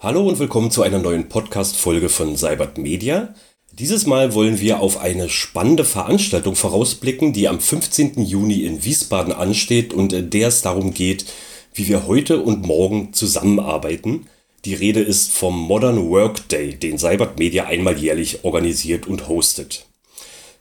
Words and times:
Hallo 0.00 0.28
und 0.28 0.38
willkommen 0.38 0.70
zu 0.70 0.82
einer 0.82 1.00
neuen 1.00 1.28
Podcast-Folge 1.28 2.08
von 2.08 2.36
Cybert 2.36 2.78
Media. 2.78 3.34
Dieses 3.72 4.06
Mal 4.06 4.34
wollen 4.34 4.60
wir 4.60 4.80
auf 4.80 4.98
eine 4.98 5.28
spannende 5.28 5.84
Veranstaltung 5.84 6.54
vorausblicken, 6.54 7.32
die 7.32 7.48
am 7.48 7.60
15. 7.60 8.22
Juni 8.24 8.64
in 8.64 8.84
Wiesbaden 8.84 9.32
ansteht 9.32 9.92
und 9.92 10.12
in 10.12 10.30
der 10.30 10.48
es 10.48 10.62
darum 10.62 10.94
geht, 10.94 11.26
wie 11.74 11.88
wir 11.88 12.06
heute 12.06 12.40
und 12.40 12.64
morgen 12.64 13.12
zusammenarbeiten. 13.12 14.26
Die 14.64 14.74
Rede 14.74 15.00
ist 15.00 15.32
vom 15.32 15.58
Modern 15.58 16.08
Work 16.08 16.48
Day, 16.48 16.76
den 16.76 16.98
Cybert 16.98 17.38
Media 17.38 17.66
einmal 17.66 17.98
jährlich 17.98 18.44
organisiert 18.44 19.08
und 19.08 19.28
hostet. 19.28 19.86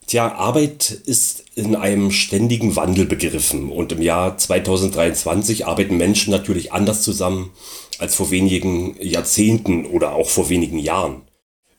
Tja, 0.08 0.36
Arbeit 0.36 0.90
ist 0.90 1.44
in 1.56 1.76
einem 1.76 2.12
ständigen 2.12 2.78
Wandel 2.78 3.06
begriffen 3.06 3.70
und 3.70 3.92
im 3.92 4.02
Jahr 4.02 4.38
2023 4.38 5.68
arbeiten 5.68 5.98
Menschen 5.98 6.32
natürlich 6.32 6.72
anders 6.72 7.02
zusammen 7.02 7.52
als 8.00 8.16
vor 8.16 8.32
wenigen 8.32 8.96
Jahrzehnten 9.02 9.86
oder 9.86 10.16
auch 10.16 10.30
vor 10.30 10.48
wenigen 10.48 10.80
Jahren. 10.80 11.24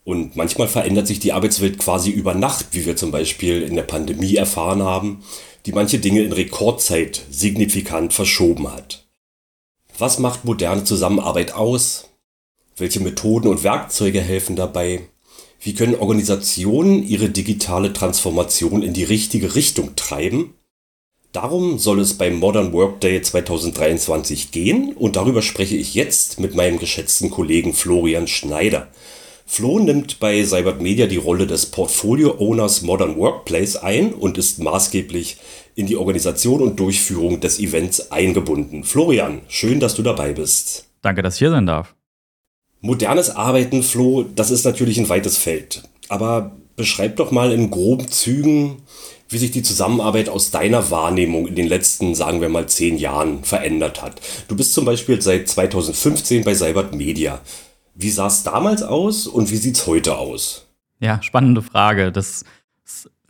Und 0.03 0.35
manchmal 0.35 0.67
verändert 0.67 1.07
sich 1.07 1.19
die 1.19 1.33
Arbeitswelt 1.33 1.79
quasi 1.79 2.11
über 2.11 2.35
Nacht, 2.35 2.67
wie 2.73 2.85
wir 2.85 2.95
zum 2.95 3.09
Beispiel 3.09 3.63
in 3.63 3.75
der 3.75 3.83
Pandemie 3.83 4.35
erfahren 4.35 4.83
haben, 4.83 5.23
die 5.65 5.71
manche 5.71 5.97
Dinge 5.97 6.21
in 6.21 6.31
Rekordzeit 6.31 7.25
signifikant 7.31 8.13
verschoben 8.13 8.71
hat. 8.71 9.07
Was 9.97 10.19
macht 10.19 10.45
moderne 10.45 10.83
Zusammenarbeit 10.83 11.55
aus? 11.55 12.09
Welche 12.77 12.99
Methoden 12.99 13.47
und 13.47 13.63
Werkzeuge 13.63 14.21
helfen 14.21 14.55
dabei? 14.55 15.01
Wie 15.61 15.73
können 15.73 15.95
Organisationen 15.95 17.03
ihre 17.03 17.29
digitale 17.29 17.91
Transformation 17.91 18.81
in 18.81 18.93
die 18.93 19.03
richtige 19.03 19.55
Richtung 19.55 19.95
treiben? 19.95 20.53
Darum 21.33 21.77
soll 21.77 21.99
es 21.99 22.13
beim 22.15 22.39
Modern 22.39 22.71
Workday 22.71 23.21
2023 23.21 24.51
gehen 24.51 24.93
und 24.93 25.15
darüber 25.15 25.41
spreche 25.41 25.75
ich 25.75 25.93
jetzt 25.93 26.39
mit 26.39 26.55
meinem 26.55 26.79
geschätzten 26.79 27.29
Kollegen 27.29 27.73
Florian 27.73 28.27
Schneider. 28.27 28.87
Flo 29.45 29.79
nimmt 29.79 30.19
bei 30.19 30.43
Cybert 30.43 30.81
Media 30.81 31.07
die 31.07 31.17
Rolle 31.17 31.45
des 31.45 31.65
Portfolio 31.65 32.39
Owners 32.39 32.81
Modern 32.83 33.17
Workplace 33.17 33.75
ein 33.75 34.13
und 34.13 34.37
ist 34.37 34.59
maßgeblich 34.59 35.37
in 35.75 35.87
die 35.87 35.97
Organisation 35.97 36.61
und 36.61 36.79
Durchführung 36.79 37.41
des 37.41 37.59
Events 37.59 38.11
eingebunden. 38.11 38.83
Florian, 38.83 39.41
schön, 39.49 39.79
dass 39.79 39.95
du 39.95 40.03
dabei 40.03 40.33
bist. 40.33 40.85
Danke, 41.01 41.21
dass 41.21 41.35
ich 41.35 41.39
hier 41.39 41.51
sein 41.51 41.65
darf. 41.65 41.95
Modernes 42.81 43.29
Arbeiten, 43.29 43.83
Flo, 43.83 44.23
das 44.23 44.51
ist 44.51 44.63
natürlich 44.63 44.97
ein 44.97 45.09
weites 45.09 45.37
Feld. 45.37 45.83
Aber 46.07 46.51
beschreib 46.75 47.17
doch 47.17 47.31
mal 47.31 47.51
in 47.51 47.69
groben 47.69 48.07
Zügen, 48.07 48.77
wie 49.27 49.37
sich 49.37 49.51
die 49.51 49.63
Zusammenarbeit 49.63 50.29
aus 50.29 50.49
deiner 50.49 50.89
Wahrnehmung 50.89 51.45
in 51.45 51.55
den 51.55 51.67
letzten, 51.67 52.15
sagen 52.15 52.41
wir 52.41 52.49
mal, 52.49 52.67
zehn 52.67 52.97
Jahren 52.97 53.43
verändert 53.43 54.01
hat. 54.01 54.21
Du 54.47 54.55
bist 54.55 54.73
zum 54.73 54.85
Beispiel 54.85 55.21
seit 55.21 55.49
2015 55.49 56.43
bei 56.43 56.55
Cybert 56.55 56.95
Media. 56.95 57.41
Wie 57.95 58.09
sah 58.09 58.27
es 58.27 58.43
damals 58.43 58.81
aus 58.81 59.27
und 59.27 59.51
wie 59.51 59.57
sieht 59.57 59.75
es 59.75 59.85
heute 59.85 60.17
aus? 60.17 60.65
Ja, 60.99 61.21
spannende 61.21 61.61
Frage. 61.61 62.11
Das 62.11 62.45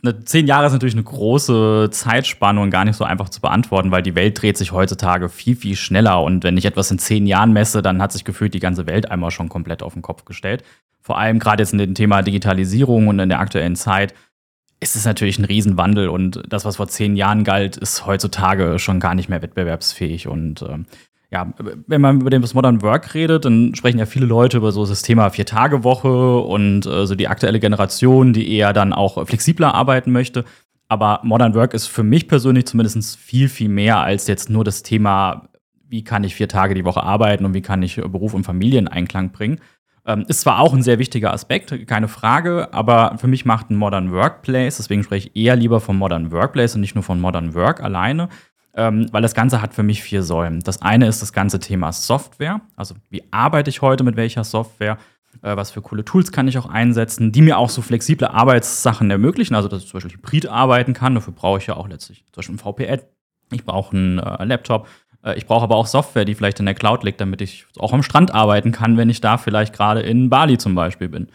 eine, 0.02 0.24
zehn 0.24 0.46
Jahre 0.46 0.66
ist 0.66 0.72
natürlich 0.72 0.94
eine 0.94 1.04
große 1.04 1.88
Zeitspanne 1.90 2.60
und 2.60 2.70
gar 2.70 2.84
nicht 2.84 2.96
so 2.96 3.04
einfach 3.04 3.28
zu 3.28 3.40
beantworten, 3.40 3.90
weil 3.90 4.02
die 4.02 4.14
Welt 4.14 4.40
dreht 4.40 4.56
sich 4.56 4.72
heutzutage 4.72 5.28
viel, 5.28 5.56
viel 5.56 5.76
schneller. 5.76 6.22
Und 6.22 6.44
wenn 6.44 6.56
ich 6.56 6.64
etwas 6.64 6.90
in 6.90 6.98
zehn 6.98 7.26
Jahren 7.26 7.52
messe, 7.52 7.82
dann 7.82 8.00
hat 8.00 8.12
sich 8.12 8.24
gefühlt 8.24 8.54
die 8.54 8.60
ganze 8.60 8.86
Welt 8.86 9.10
einmal 9.10 9.30
schon 9.30 9.48
komplett 9.48 9.82
auf 9.82 9.94
den 9.94 10.02
Kopf 10.02 10.24
gestellt. 10.24 10.64
Vor 11.00 11.18
allem 11.18 11.38
gerade 11.38 11.62
jetzt 11.62 11.72
in 11.72 11.78
dem 11.78 11.94
Thema 11.94 12.22
Digitalisierung 12.22 13.08
und 13.08 13.18
in 13.18 13.28
der 13.28 13.40
aktuellen 13.40 13.76
Zeit 13.76 14.14
ist 14.80 14.96
es 14.96 15.04
natürlich 15.04 15.38
ein 15.38 15.44
Riesenwandel. 15.44 16.08
Und 16.08 16.42
das, 16.48 16.64
was 16.64 16.76
vor 16.76 16.88
zehn 16.88 17.16
Jahren 17.16 17.44
galt, 17.44 17.76
ist 17.76 18.06
heutzutage 18.06 18.78
schon 18.78 19.00
gar 19.00 19.14
nicht 19.14 19.28
mehr 19.28 19.42
wettbewerbsfähig. 19.42 20.26
Und 20.26 20.62
äh, 20.62 20.78
ja, 21.32 21.52
wenn 21.86 22.00
man 22.00 22.20
über 22.20 22.30
das 22.30 22.54
Modern 22.54 22.82
Work 22.82 23.14
redet, 23.14 23.44
dann 23.44 23.74
sprechen 23.76 23.98
ja 23.98 24.06
viele 24.06 24.26
Leute 24.26 24.56
über 24.56 24.72
so 24.72 24.84
das 24.84 25.02
Thema 25.02 25.30
Vier-Tage-Woche 25.30 26.38
und 26.38 26.86
äh, 26.86 27.06
so 27.06 27.14
die 27.14 27.28
aktuelle 27.28 27.60
Generation, 27.60 28.32
die 28.32 28.52
eher 28.52 28.72
dann 28.72 28.92
auch 28.92 29.24
flexibler 29.26 29.74
arbeiten 29.74 30.10
möchte. 30.10 30.44
Aber 30.88 31.20
Modern 31.22 31.54
Work 31.54 31.72
ist 31.72 31.86
für 31.86 32.02
mich 32.02 32.26
persönlich 32.26 32.66
zumindest 32.66 33.16
viel, 33.16 33.48
viel 33.48 33.68
mehr 33.68 33.98
als 33.98 34.26
jetzt 34.26 34.50
nur 34.50 34.64
das 34.64 34.82
Thema, 34.82 35.48
wie 35.88 36.02
kann 36.02 36.24
ich 36.24 36.34
vier 36.34 36.48
Tage 36.48 36.74
die 36.74 36.84
Woche 36.84 37.04
arbeiten 37.04 37.44
und 37.44 37.54
wie 37.54 37.62
kann 37.62 37.80
ich 37.82 37.96
Beruf 37.96 38.34
und 38.34 38.42
Familie 38.42 38.80
in 38.80 38.88
Einklang 38.88 39.30
bringen. 39.30 39.60
Ähm, 40.04 40.24
ist 40.26 40.40
zwar 40.40 40.58
auch 40.58 40.74
ein 40.74 40.82
sehr 40.82 40.98
wichtiger 40.98 41.32
Aspekt, 41.32 41.86
keine 41.86 42.08
Frage, 42.08 42.72
aber 42.72 43.18
für 43.18 43.28
mich 43.28 43.44
macht 43.44 43.70
ein 43.70 43.76
Modern 43.76 44.10
Workplace, 44.10 44.78
deswegen 44.78 45.04
spreche 45.04 45.28
ich 45.28 45.36
eher 45.36 45.54
lieber 45.54 45.78
von 45.78 45.96
Modern 45.96 46.32
Workplace 46.32 46.74
und 46.74 46.80
nicht 46.80 46.96
nur 46.96 47.04
von 47.04 47.20
Modern 47.20 47.54
Work 47.54 47.80
alleine, 47.82 48.28
ähm, 48.74 49.06
weil 49.12 49.22
das 49.22 49.34
Ganze 49.34 49.62
hat 49.62 49.74
für 49.74 49.82
mich 49.82 50.02
vier 50.02 50.22
Säulen. 50.22 50.60
Das 50.60 50.82
eine 50.82 51.06
ist 51.06 51.22
das 51.22 51.32
ganze 51.32 51.58
Thema 51.58 51.92
Software, 51.92 52.60
also 52.76 52.94
wie 53.08 53.22
arbeite 53.30 53.70
ich 53.70 53.82
heute 53.82 54.04
mit 54.04 54.16
welcher 54.16 54.44
Software, 54.44 54.98
äh, 55.42 55.56
was 55.56 55.70
für 55.70 55.82
coole 55.82 56.04
Tools 56.04 56.32
kann 56.32 56.48
ich 56.48 56.58
auch 56.58 56.66
einsetzen, 56.66 57.32
die 57.32 57.42
mir 57.42 57.58
auch 57.58 57.70
so 57.70 57.82
flexible 57.82 58.28
Arbeitssachen 58.28 59.10
ermöglichen, 59.10 59.54
also 59.54 59.68
dass 59.68 59.82
ich 59.82 59.88
zum 59.88 59.98
Beispiel 59.98 60.16
hybrid 60.16 60.46
arbeiten 60.46 60.92
kann, 60.92 61.14
dafür 61.14 61.32
brauche 61.32 61.58
ich 61.58 61.66
ja 61.66 61.76
auch 61.76 61.88
letztlich 61.88 62.24
zum 62.32 62.36
Beispiel 62.36 62.54
ein 62.56 62.58
VPN, 62.58 63.06
ich 63.52 63.64
brauche 63.64 63.96
einen 63.96 64.18
äh, 64.18 64.44
Laptop, 64.44 64.88
äh, 65.24 65.36
ich 65.36 65.46
brauche 65.46 65.64
aber 65.64 65.76
auch 65.76 65.86
Software, 65.86 66.24
die 66.24 66.34
vielleicht 66.34 66.60
in 66.60 66.66
der 66.66 66.74
Cloud 66.74 67.04
liegt, 67.04 67.20
damit 67.20 67.40
ich 67.40 67.66
auch 67.78 67.92
am 67.92 68.02
Strand 68.02 68.32
arbeiten 68.34 68.72
kann, 68.72 68.96
wenn 68.96 69.10
ich 69.10 69.20
da 69.20 69.38
vielleicht 69.38 69.74
gerade 69.74 70.00
in 70.00 70.30
Bali 70.30 70.58
zum 70.58 70.74
Beispiel 70.74 71.08
bin. 71.08 71.28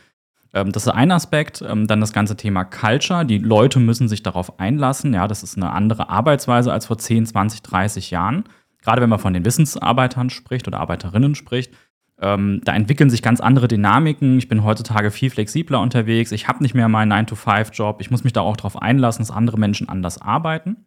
Ähm, 0.55 0.71
das 0.71 0.87
ist 0.87 0.93
ein 0.93 1.11
Aspekt. 1.11 1.61
Ähm, 1.61 1.85
dann 1.85 1.99
das 2.01 2.13
ganze 2.13 2.35
Thema 2.35 2.63
Culture. 2.63 3.25
Die 3.25 3.37
Leute 3.37 3.79
müssen 3.79 4.07
sich 4.07 4.23
darauf 4.23 4.59
einlassen. 4.59 5.13
Ja, 5.13 5.27
das 5.27 5.43
ist 5.43 5.57
eine 5.57 5.71
andere 5.71 6.09
Arbeitsweise 6.09 6.73
als 6.73 6.87
vor 6.87 6.97
10, 6.97 7.27
20, 7.27 7.61
30 7.61 8.09
Jahren. 8.09 8.45
Gerade 8.81 9.01
wenn 9.01 9.09
man 9.09 9.19
von 9.19 9.33
den 9.33 9.45
Wissensarbeitern 9.45 10.29
spricht 10.29 10.67
oder 10.67 10.79
Arbeiterinnen 10.79 11.35
spricht. 11.35 11.73
Ähm, 12.21 12.61
da 12.63 12.73
entwickeln 12.73 13.09
sich 13.09 13.21
ganz 13.21 13.41
andere 13.41 13.67
Dynamiken. 13.67 14.37
Ich 14.37 14.47
bin 14.47 14.63
heutzutage 14.63 15.11
viel 15.11 15.29
flexibler 15.29 15.81
unterwegs. 15.81 16.31
Ich 16.31 16.47
habe 16.47 16.63
nicht 16.63 16.73
mehr 16.73 16.87
meinen 16.87 17.11
9-to-5-Job. 17.11 17.99
Ich 17.99 18.09
muss 18.09 18.23
mich 18.23 18.31
da 18.31 18.41
auch 18.41 18.55
darauf 18.55 18.81
einlassen, 18.81 19.21
dass 19.21 19.35
andere 19.35 19.59
Menschen 19.59 19.89
anders 19.89 20.21
arbeiten. 20.21 20.85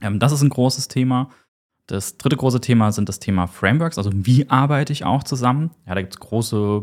Ähm, 0.00 0.20
das 0.20 0.30
ist 0.30 0.42
ein 0.42 0.50
großes 0.50 0.86
Thema. 0.86 1.30
Das 1.86 2.18
dritte 2.18 2.36
große 2.36 2.60
Thema 2.60 2.92
sind 2.92 3.08
das 3.08 3.18
Thema 3.18 3.48
Frameworks, 3.48 3.98
also 3.98 4.10
wie 4.14 4.48
arbeite 4.48 4.92
ich 4.92 5.04
auch 5.04 5.24
zusammen. 5.24 5.70
Ja, 5.88 5.96
da 5.96 6.02
gibt 6.02 6.14
es 6.14 6.20
große 6.20 6.82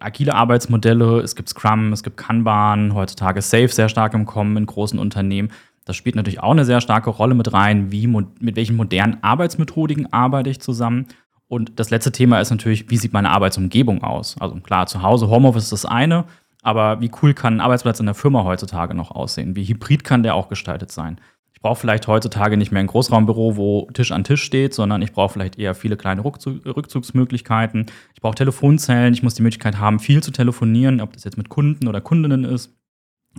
agile 0.00 0.34
Arbeitsmodelle, 0.34 1.20
es 1.20 1.36
gibt 1.36 1.48
Scrum, 1.48 1.92
es 1.92 2.02
gibt 2.02 2.16
Kanban, 2.16 2.94
heutzutage 2.94 3.42
Safe 3.42 3.68
sehr 3.68 3.88
stark 3.88 4.14
im 4.14 4.26
Kommen 4.26 4.56
in 4.56 4.66
großen 4.66 4.98
Unternehmen. 4.98 5.50
Das 5.84 5.96
spielt 5.96 6.16
natürlich 6.16 6.40
auch 6.40 6.52
eine 6.52 6.64
sehr 6.64 6.80
starke 6.80 7.10
Rolle 7.10 7.34
mit 7.34 7.52
rein, 7.52 7.92
wie, 7.92 8.06
mit 8.06 8.56
welchen 8.56 8.76
modernen 8.76 9.22
Arbeitsmethodiken 9.22 10.12
arbeite 10.12 10.50
ich 10.50 10.60
zusammen. 10.60 11.06
Und 11.46 11.78
das 11.78 11.90
letzte 11.90 12.10
Thema 12.10 12.40
ist 12.40 12.50
natürlich, 12.50 12.90
wie 12.90 12.96
sieht 12.96 13.12
meine 13.12 13.30
Arbeitsumgebung 13.30 14.02
aus? 14.02 14.36
Also 14.40 14.56
klar, 14.56 14.86
zu 14.86 15.02
Hause, 15.02 15.28
Homeoffice 15.28 15.64
ist 15.64 15.72
das 15.72 15.86
eine, 15.86 16.24
aber 16.62 17.00
wie 17.00 17.10
cool 17.22 17.34
kann 17.34 17.56
ein 17.56 17.60
Arbeitsplatz 17.60 18.00
in 18.00 18.06
der 18.06 18.14
Firma 18.14 18.44
heutzutage 18.44 18.94
noch 18.94 19.10
aussehen? 19.10 19.54
Wie 19.54 19.64
hybrid 19.64 20.04
kann 20.04 20.22
der 20.22 20.34
auch 20.34 20.48
gestaltet 20.48 20.90
sein? 20.90 21.20
Brauche 21.64 21.80
vielleicht 21.80 22.08
heutzutage 22.08 22.58
nicht 22.58 22.72
mehr 22.72 22.80
ein 22.80 22.88
Großraumbüro, 22.88 23.56
wo 23.56 23.88
Tisch 23.94 24.12
an 24.12 24.22
Tisch 24.22 24.42
steht, 24.42 24.74
sondern 24.74 25.00
ich 25.00 25.12
brauche 25.12 25.32
vielleicht 25.32 25.58
eher 25.58 25.74
viele 25.74 25.96
kleine 25.96 26.22
Rückzugsmöglichkeiten. 26.22 27.86
Ich 28.12 28.20
brauche 28.20 28.34
Telefonzellen, 28.34 29.14
ich 29.14 29.22
muss 29.22 29.32
die 29.32 29.40
Möglichkeit 29.40 29.78
haben, 29.78 29.98
viel 29.98 30.22
zu 30.22 30.30
telefonieren, 30.30 31.00
ob 31.00 31.14
das 31.14 31.24
jetzt 31.24 31.38
mit 31.38 31.48
Kunden 31.48 31.88
oder 31.88 32.02
Kundinnen 32.02 32.44
ist. 32.44 32.76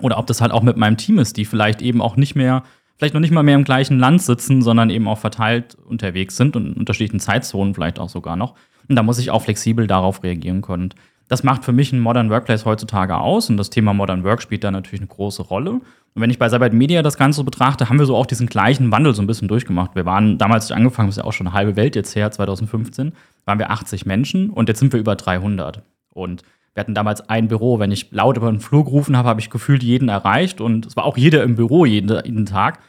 Oder 0.01 0.17
ob 0.17 0.25
das 0.25 0.41
halt 0.41 0.51
auch 0.51 0.63
mit 0.63 0.75
meinem 0.75 0.97
Team 0.97 1.19
ist, 1.19 1.37
die 1.37 1.45
vielleicht 1.45 1.83
eben 1.83 2.01
auch 2.01 2.15
nicht 2.15 2.33
mehr, 2.35 2.63
vielleicht 2.97 3.13
noch 3.13 3.21
nicht 3.21 3.29
mal 3.29 3.43
mehr 3.43 3.53
im 3.53 3.63
gleichen 3.63 3.99
Land 3.99 4.23
sitzen, 4.23 4.63
sondern 4.63 4.89
eben 4.89 5.07
auch 5.07 5.19
verteilt 5.19 5.75
unterwegs 5.75 6.35
sind 6.35 6.55
und 6.55 6.65
in 6.65 6.73
unterschiedlichen 6.73 7.19
Zeitzonen 7.19 7.75
vielleicht 7.75 7.99
auch 7.99 8.09
sogar 8.09 8.35
noch. 8.35 8.55
Und 8.89 8.95
da 8.95 9.03
muss 9.03 9.19
ich 9.19 9.29
auch 9.29 9.43
flexibel 9.43 9.85
darauf 9.85 10.23
reagieren 10.23 10.63
können. 10.63 10.89
Das 11.27 11.43
macht 11.43 11.65
für 11.65 11.71
mich 11.71 11.91
ein 11.91 11.99
Modern 11.99 12.29
Workplace 12.29 12.65
heutzutage 12.65 13.17
aus 13.17 13.49
und 13.49 13.57
das 13.57 13.71
Thema 13.71 13.93
Modern 13.93 14.23
Work 14.23 14.41
spielt 14.41 14.63
da 14.63 14.69
natürlich 14.69 15.01
eine 15.01 15.07
große 15.07 15.41
Rolle. 15.41 15.71
Und 15.71 16.21
wenn 16.21 16.29
ich 16.29 16.37
bei 16.37 16.47
Cybert 16.49 16.73
Media 16.73 17.01
das 17.01 17.17
Ganze 17.17 17.43
betrachte, 17.43 17.89
haben 17.89 17.97
wir 17.97 18.05
so 18.05 18.15
auch 18.15 18.27
diesen 18.27 18.47
gleichen 18.47 18.91
Wandel 18.91 19.13
so 19.15 19.21
ein 19.21 19.27
bisschen 19.27 19.47
durchgemacht. 19.47 19.95
Wir 19.95 20.05
waren 20.05 20.37
damals, 20.37 20.71
angefangen 20.71 21.09
das 21.09 21.17
ist 21.17 21.23
ja 21.23 21.27
auch 21.27 21.33
schon 21.33 21.47
eine 21.47 21.55
halbe 21.55 21.75
Welt 21.75 21.95
jetzt 21.95 22.15
her, 22.15 22.29
2015, 22.31 23.13
waren 23.45 23.59
wir 23.59 23.71
80 23.71 24.05
Menschen 24.05 24.49
und 24.49 24.69
jetzt 24.69 24.79
sind 24.79 24.93
wir 24.93 24.99
über 24.99 25.15
300. 25.15 25.81
Und 26.13 26.43
wir 26.75 26.81
hatten 26.81 26.93
damals 26.93 27.27
ein 27.27 27.47
Büro. 27.47 27.79
Wenn 27.79 27.91
ich 27.91 28.11
laut 28.11 28.37
über 28.37 28.51
den 28.51 28.59
Flur 28.59 28.85
gerufen 28.85 29.17
habe, 29.17 29.29
habe 29.29 29.39
ich 29.39 29.49
gefühlt 29.49 29.81
jeden 29.81 30.09
erreicht 30.09 30.61
und 30.61 30.85
es 30.85 30.95
war 30.95 31.05
auch 31.05 31.17
jeder 31.17 31.41
im 31.43 31.55
Büro 31.55 31.85
jeden, 31.85 32.09
jeden 32.23 32.45
Tag, 32.45 32.79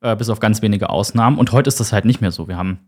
äh, 0.00 0.16
bis 0.16 0.30
auf 0.30 0.40
ganz 0.40 0.62
wenige 0.62 0.90
Ausnahmen. 0.90 1.38
Und 1.38 1.52
heute 1.52 1.68
ist 1.68 1.78
das 1.78 1.92
halt 1.92 2.06
nicht 2.06 2.20
mehr 2.20 2.32
so. 2.32 2.48
Wir 2.48 2.56
haben 2.56 2.80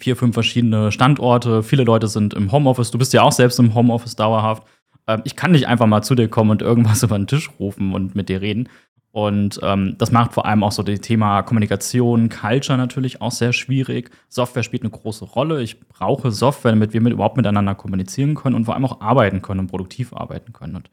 vier, 0.00 0.16
fünf 0.16 0.34
verschiedene 0.34 0.90
Standorte. 0.90 1.62
Viele 1.62 1.84
Leute 1.84 2.08
sind 2.08 2.34
im 2.34 2.50
Homeoffice. 2.50 2.90
Du 2.90 2.98
bist 2.98 3.12
ja 3.12 3.22
auch 3.22 3.32
selbst 3.32 3.58
im 3.58 3.74
Homeoffice 3.74 4.16
dauerhaft. 4.16 4.64
Ähm, 5.06 5.22
ich 5.24 5.36
kann 5.36 5.52
nicht 5.52 5.68
einfach 5.68 5.86
mal 5.86 6.02
zu 6.02 6.14
dir 6.14 6.28
kommen 6.28 6.50
und 6.50 6.62
irgendwas 6.62 7.02
über 7.04 7.16
den 7.16 7.26
Tisch 7.26 7.50
rufen 7.58 7.94
und 7.94 8.14
mit 8.14 8.28
dir 8.28 8.40
reden. 8.40 8.68
Und 9.12 9.58
ähm, 9.62 9.96
das 9.98 10.12
macht 10.12 10.32
vor 10.32 10.46
allem 10.46 10.62
auch 10.62 10.70
so 10.70 10.84
das 10.84 11.00
Thema 11.00 11.42
Kommunikation, 11.42 12.28
Culture 12.28 12.78
natürlich 12.78 13.20
auch 13.20 13.32
sehr 13.32 13.52
schwierig. 13.52 14.10
Software 14.28 14.62
spielt 14.62 14.82
eine 14.82 14.90
große 14.90 15.24
Rolle. 15.24 15.62
Ich 15.62 15.80
brauche 15.88 16.30
Software, 16.30 16.70
damit 16.70 16.92
wir 16.92 17.00
mit, 17.00 17.12
überhaupt 17.12 17.36
miteinander 17.36 17.74
kommunizieren 17.74 18.36
können 18.36 18.54
und 18.54 18.66
vor 18.66 18.74
allem 18.74 18.84
auch 18.84 19.00
arbeiten 19.00 19.42
können 19.42 19.60
und 19.60 19.66
produktiv 19.66 20.12
arbeiten 20.12 20.52
können. 20.52 20.76
Und 20.76 20.90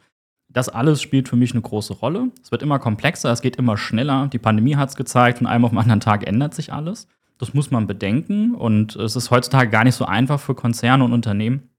das 0.49 0.67
alles 0.67 1.01
spielt 1.01 1.29
für 1.29 1.35
mich 1.35 1.51
eine 1.51 1.61
große 1.61 1.93
Rolle. 1.93 2.31
Es 2.41 2.51
wird 2.51 2.63
immer 2.63 2.79
komplexer, 2.79 3.31
es 3.31 3.41
geht 3.41 3.57
immer 3.57 3.77
schneller. 3.77 4.27
Die 4.27 4.39
Pandemie 4.39 4.75
hat 4.75 4.89
es 4.89 4.95
gezeigt, 4.95 5.37
von 5.37 5.47
einem 5.47 5.65
auf 5.65 5.71
den 5.71 5.79
anderen 5.79 5.99
Tag 5.99 6.25
ändert 6.25 6.55
sich 6.55 6.73
alles. 6.73 7.07
Das 7.37 7.53
muss 7.53 7.71
man 7.71 7.87
bedenken. 7.87 8.55
Und 8.55 8.95
es 8.95 9.15
ist 9.15 9.31
heutzutage 9.31 9.69
gar 9.69 9.83
nicht 9.83 9.95
so 9.95 10.05
einfach 10.05 10.39
für 10.39 10.55
Konzerne 10.55 11.03
und 11.03 11.13
Unternehmen, 11.13 11.69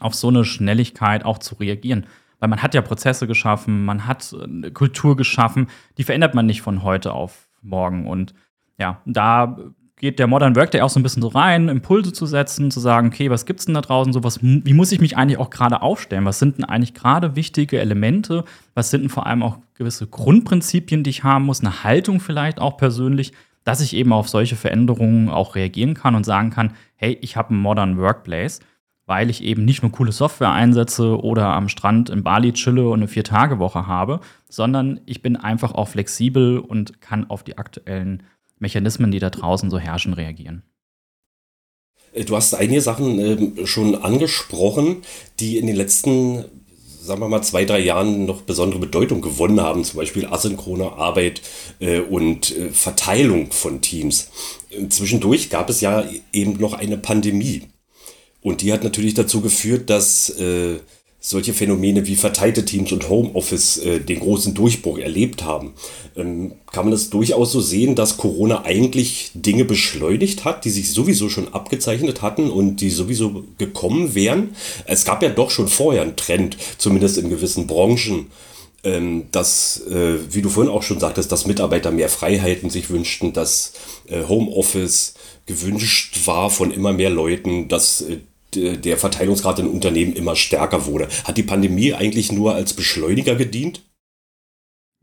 auf 0.00 0.14
so 0.14 0.28
eine 0.28 0.44
Schnelligkeit 0.44 1.24
auch 1.24 1.38
zu 1.38 1.54
reagieren. 1.56 2.06
Weil 2.40 2.48
man 2.48 2.62
hat 2.62 2.74
ja 2.74 2.82
Prozesse 2.82 3.26
geschaffen, 3.26 3.84
man 3.84 4.06
hat 4.06 4.34
eine 4.40 4.70
Kultur 4.70 5.16
geschaffen, 5.16 5.68
die 5.96 6.04
verändert 6.04 6.34
man 6.34 6.46
nicht 6.46 6.62
von 6.62 6.82
heute 6.82 7.12
auf 7.12 7.48
morgen. 7.62 8.06
Und 8.06 8.34
ja, 8.78 9.02
da 9.06 9.56
geht 9.98 10.18
der 10.18 10.26
Modern 10.26 10.56
Workday 10.56 10.80
auch 10.80 10.88
so 10.90 11.00
ein 11.00 11.02
bisschen 11.02 11.22
so 11.22 11.28
rein, 11.28 11.68
Impulse 11.68 12.12
zu 12.12 12.26
setzen, 12.26 12.70
zu 12.70 12.80
sagen, 12.80 13.08
okay, 13.08 13.30
was 13.30 13.46
gibt's 13.46 13.64
denn 13.64 13.74
da 13.74 13.80
draußen 13.80 14.12
so, 14.12 14.22
was, 14.22 14.40
wie 14.42 14.72
muss 14.72 14.92
ich 14.92 15.00
mich 15.00 15.16
eigentlich 15.16 15.38
auch 15.38 15.50
gerade 15.50 15.82
aufstellen? 15.82 16.24
Was 16.24 16.38
sind 16.38 16.58
denn 16.58 16.64
eigentlich 16.64 16.94
gerade 16.94 17.36
wichtige 17.36 17.80
Elemente? 17.80 18.44
Was 18.74 18.90
sind 18.90 19.02
denn 19.02 19.10
vor 19.10 19.26
allem 19.26 19.42
auch 19.42 19.58
gewisse 19.74 20.06
Grundprinzipien, 20.06 21.02
die 21.02 21.10
ich 21.10 21.24
haben 21.24 21.44
muss, 21.44 21.60
eine 21.60 21.82
Haltung 21.82 22.20
vielleicht 22.20 22.60
auch 22.60 22.76
persönlich, 22.76 23.32
dass 23.68 23.80
ich 23.80 23.94
eben 23.94 24.12
auf 24.12 24.28
solche 24.28 24.56
Veränderungen 24.56 25.28
auch 25.28 25.54
reagieren 25.54 25.94
kann 25.94 26.14
und 26.14 26.24
sagen 26.24 26.50
kann, 26.50 26.72
hey, 26.96 27.18
ich 27.20 27.36
habe 27.36 27.50
einen 27.50 27.60
Modern 27.60 27.98
Workplace 27.98 28.60
weil 29.08 29.30
ich 29.30 29.42
eben 29.42 29.64
nicht 29.64 29.82
nur 29.82 29.90
coole 29.90 30.12
Software 30.12 30.50
einsetze 30.50 31.18
oder 31.18 31.46
am 31.54 31.70
Strand 31.70 32.10
in 32.10 32.22
Bali 32.22 32.52
chille 32.52 32.90
und 32.90 33.00
eine 33.00 33.08
Vier-Tage-Woche 33.08 33.86
habe, 33.86 34.20
sondern 34.50 35.00
ich 35.06 35.22
bin 35.22 35.34
einfach 35.34 35.72
auch 35.72 35.88
flexibel 35.88 36.58
und 36.58 37.00
kann 37.00 37.28
auf 37.30 37.42
die 37.42 37.56
aktuellen 37.56 38.22
Mechanismen, 38.58 39.10
die 39.10 39.18
da 39.18 39.30
draußen 39.30 39.70
so 39.70 39.78
herrschen, 39.78 40.12
reagieren. 40.12 40.62
Äh, 42.12 42.26
du 42.26 42.36
hast 42.36 42.54
einige 42.54 42.82
Sachen 42.82 43.18
äh, 43.18 43.66
schon 43.66 43.94
angesprochen, 43.94 44.98
die 45.40 45.56
in 45.56 45.66
den 45.66 45.76
letzten, 45.76 46.44
sagen 47.00 47.20
wir 47.20 47.28
mal, 47.28 47.42
zwei, 47.42 47.64
drei 47.64 47.80
Jahren 47.80 48.26
noch 48.26 48.42
besondere 48.42 48.80
Bedeutung 48.80 49.20
gewonnen 49.20 49.60
haben, 49.60 49.84
zum 49.84 49.98
Beispiel 49.98 50.26
asynchrone 50.26 50.92
Arbeit 50.92 51.42
äh, 51.80 52.00
und 52.00 52.56
äh, 52.56 52.70
Verteilung 52.70 53.50
von 53.50 53.80
Teams. 53.80 54.30
Zwischendurch 54.88 55.50
gab 55.50 55.70
es 55.70 55.80
ja 55.80 56.04
eben 56.32 56.58
noch 56.58 56.74
eine 56.74 56.98
Pandemie. 56.98 57.62
Und 58.40 58.62
die 58.62 58.72
hat 58.72 58.84
natürlich 58.84 59.14
dazu 59.14 59.40
geführt, 59.40 59.90
dass 59.90 60.30
äh, 60.30 60.78
solche 61.28 61.52
Phänomene 61.52 62.06
wie 62.06 62.16
verteilte 62.16 62.64
Teams 62.64 62.90
und 62.90 63.10
Homeoffice 63.10 63.76
äh, 63.78 64.00
den 64.00 64.20
großen 64.20 64.54
Durchbruch 64.54 64.96
erlebt 64.96 65.44
haben. 65.44 65.74
Ähm, 66.16 66.52
kann 66.72 66.86
man 66.86 66.92
das 66.92 67.10
durchaus 67.10 67.52
so 67.52 67.60
sehen, 67.60 67.94
dass 67.94 68.16
Corona 68.16 68.64
eigentlich 68.64 69.32
Dinge 69.34 69.66
beschleunigt 69.66 70.46
hat, 70.46 70.64
die 70.64 70.70
sich 70.70 70.90
sowieso 70.90 71.28
schon 71.28 71.52
abgezeichnet 71.52 72.22
hatten 72.22 72.48
und 72.48 72.76
die 72.76 72.88
sowieso 72.88 73.44
gekommen 73.58 74.14
wären? 74.14 74.56
Es 74.86 75.04
gab 75.04 75.22
ja 75.22 75.28
doch 75.28 75.50
schon 75.50 75.68
vorher 75.68 76.00
einen 76.00 76.16
Trend, 76.16 76.56
zumindest 76.78 77.18
in 77.18 77.28
gewissen 77.28 77.66
Branchen, 77.66 78.28
ähm, 78.82 79.24
dass, 79.30 79.82
äh, 79.86 80.14
wie 80.30 80.40
du 80.40 80.48
vorhin 80.48 80.72
auch 80.72 80.82
schon 80.82 80.98
sagtest, 80.98 81.30
dass 81.30 81.46
Mitarbeiter 81.46 81.90
mehr 81.90 82.08
Freiheiten 82.08 82.70
sich 82.70 82.88
wünschten, 82.88 83.34
dass 83.34 83.74
äh, 84.08 84.24
Homeoffice 84.24 85.12
gewünscht 85.44 86.26
war 86.26 86.48
von 86.48 86.70
immer 86.70 86.94
mehr 86.94 87.10
Leuten, 87.10 87.68
dass 87.68 88.00
äh, 88.00 88.16
der 88.54 88.96
Verteilungsgrad 88.96 89.58
in 89.58 89.68
Unternehmen 89.68 90.14
immer 90.14 90.34
stärker 90.34 90.86
wurde. 90.86 91.08
Hat 91.24 91.36
die 91.36 91.42
Pandemie 91.42 91.92
eigentlich 91.92 92.32
nur 92.32 92.54
als 92.54 92.72
Beschleuniger 92.72 93.34
gedient? 93.34 93.82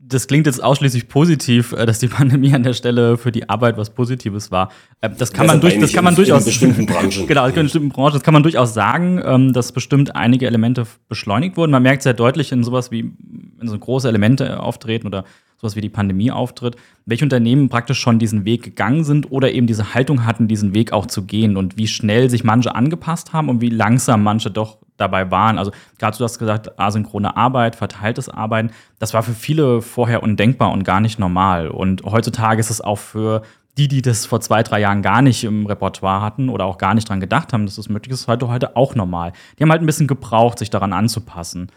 das 0.08 0.26
klingt 0.26 0.46
jetzt 0.46 0.62
ausschließlich 0.62 1.08
positiv, 1.08 1.72
äh, 1.72 1.86
dass 1.86 1.98
die 1.98 2.08
Pandemie 2.08 2.52
an 2.54 2.62
der 2.62 2.74
Stelle 2.74 3.16
für 3.16 3.32
die 3.32 3.48
Arbeit 3.48 3.76
was 3.76 3.90
Positives 3.90 4.50
war. 4.50 4.70
Äh, 5.00 5.10
das 5.10 5.32
kann 5.32 5.46
man, 5.46 5.60
durch, 5.60 5.78
das 5.78 5.92
kann 5.92 6.04
man 6.04 6.12
in, 6.12 6.16
durchaus. 6.16 6.42
In 6.42 6.46
bestimmten 6.46 6.86
Branchen. 6.86 7.26
genau, 7.26 7.46
in 7.46 7.54
bestimmten 7.54 7.88
Branchen. 7.90 8.12
Das 8.12 8.22
kann 8.22 8.34
man 8.34 8.42
durchaus 8.42 8.74
sagen, 8.74 9.20
ähm, 9.24 9.52
dass 9.52 9.72
bestimmt 9.72 10.14
einige 10.14 10.46
Elemente 10.46 10.86
beschleunigt 11.08 11.56
wurden. 11.56 11.72
Man 11.72 11.82
merkt 11.82 12.02
sehr 12.02 12.14
deutlich 12.14 12.52
in 12.52 12.62
sowas 12.64 12.90
wie, 12.90 13.10
wenn 13.56 13.68
so 13.68 13.78
große 13.78 14.08
Elemente 14.08 14.60
auftreten 14.60 15.06
oder 15.06 15.24
sowas 15.56 15.76
wie 15.76 15.80
die 15.80 15.88
Pandemie 15.88 16.30
auftritt, 16.30 16.76
welche 17.06 17.24
Unternehmen 17.24 17.68
praktisch 17.68 17.98
schon 17.98 18.18
diesen 18.18 18.44
Weg 18.44 18.62
gegangen 18.62 19.04
sind 19.04 19.30
oder 19.30 19.52
eben 19.52 19.66
diese 19.66 19.94
Haltung 19.94 20.24
hatten, 20.26 20.48
diesen 20.48 20.74
Weg 20.74 20.92
auch 20.92 21.06
zu 21.06 21.24
gehen 21.24 21.56
und 21.56 21.78
wie 21.78 21.86
schnell 21.86 22.28
sich 22.30 22.44
manche 22.44 22.74
angepasst 22.74 23.32
haben 23.32 23.48
und 23.48 23.60
wie 23.60 23.70
langsam 23.70 24.22
manche 24.22 24.50
doch 24.50 24.78
dabei 24.96 25.30
waren. 25.30 25.58
Also 25.58 25.72
gerade 25.98 26.16
du 26.16 26.24
hast 26.24 26.38
gesagt, 26.38 26.78
asynchrone 26.78 27.36
Arbeit, 27.36 27.76
verteiltes 27.76 28.28
Arbeiten, 28.28 28.70
das 28.98 29.14
war 29.14 29.22
für 29.22 29.32
viele 29.32 29.82
vorher 29.82 30.22
undenkbar 30.22 30.72
und 30.72 30.84
gar 30.84 31.00
nicht 31.00 31.18
normal. 31.18 31.68
Und 31.68 32.02
heutzutage 32.04 32.60
ist 32.60 32.70
es 32.70 32.80
auch 32.80 32.98
für 32.98 33.42
die, 33.76 33.88
die 33.88 34.00
das 34.00 34.24
vor 34.24 34.40
zwei, 34.40 34.62
drei 34.62 34.80
Jahren 34.80 35.02
gar 35.02 35.20
nicht 35.20 35.44
im 35.44 35.66
Repertoire 35.66 36.22
hatten 36.22 36.48
oder 36.48 36.64
auch 36.64 36.78
gar 36.78 36.94
nicht 36.94 37.08
dran 37.08 37.20
gedacht 37.20 37.52
haben, 37.52 37.66
dass 37.66 37.76
das 37.76 37.88
möglich 37.88 38.12
ist, 38.12 38.26
heute, 38.26 38.48
heute 38.48 38.74
auch 38.74 38.94
normal. 38.94 39.32
Die 39.58 39.62
haben 39.62 39.70
halt 39.70 39.82
ein 39.82 39.86
bisschen 39.86 40.06
gebraucht, 40.06 40.58
sich 40.58 40.70
daran 40.70 40.92
anzupassen. 40.92 41.70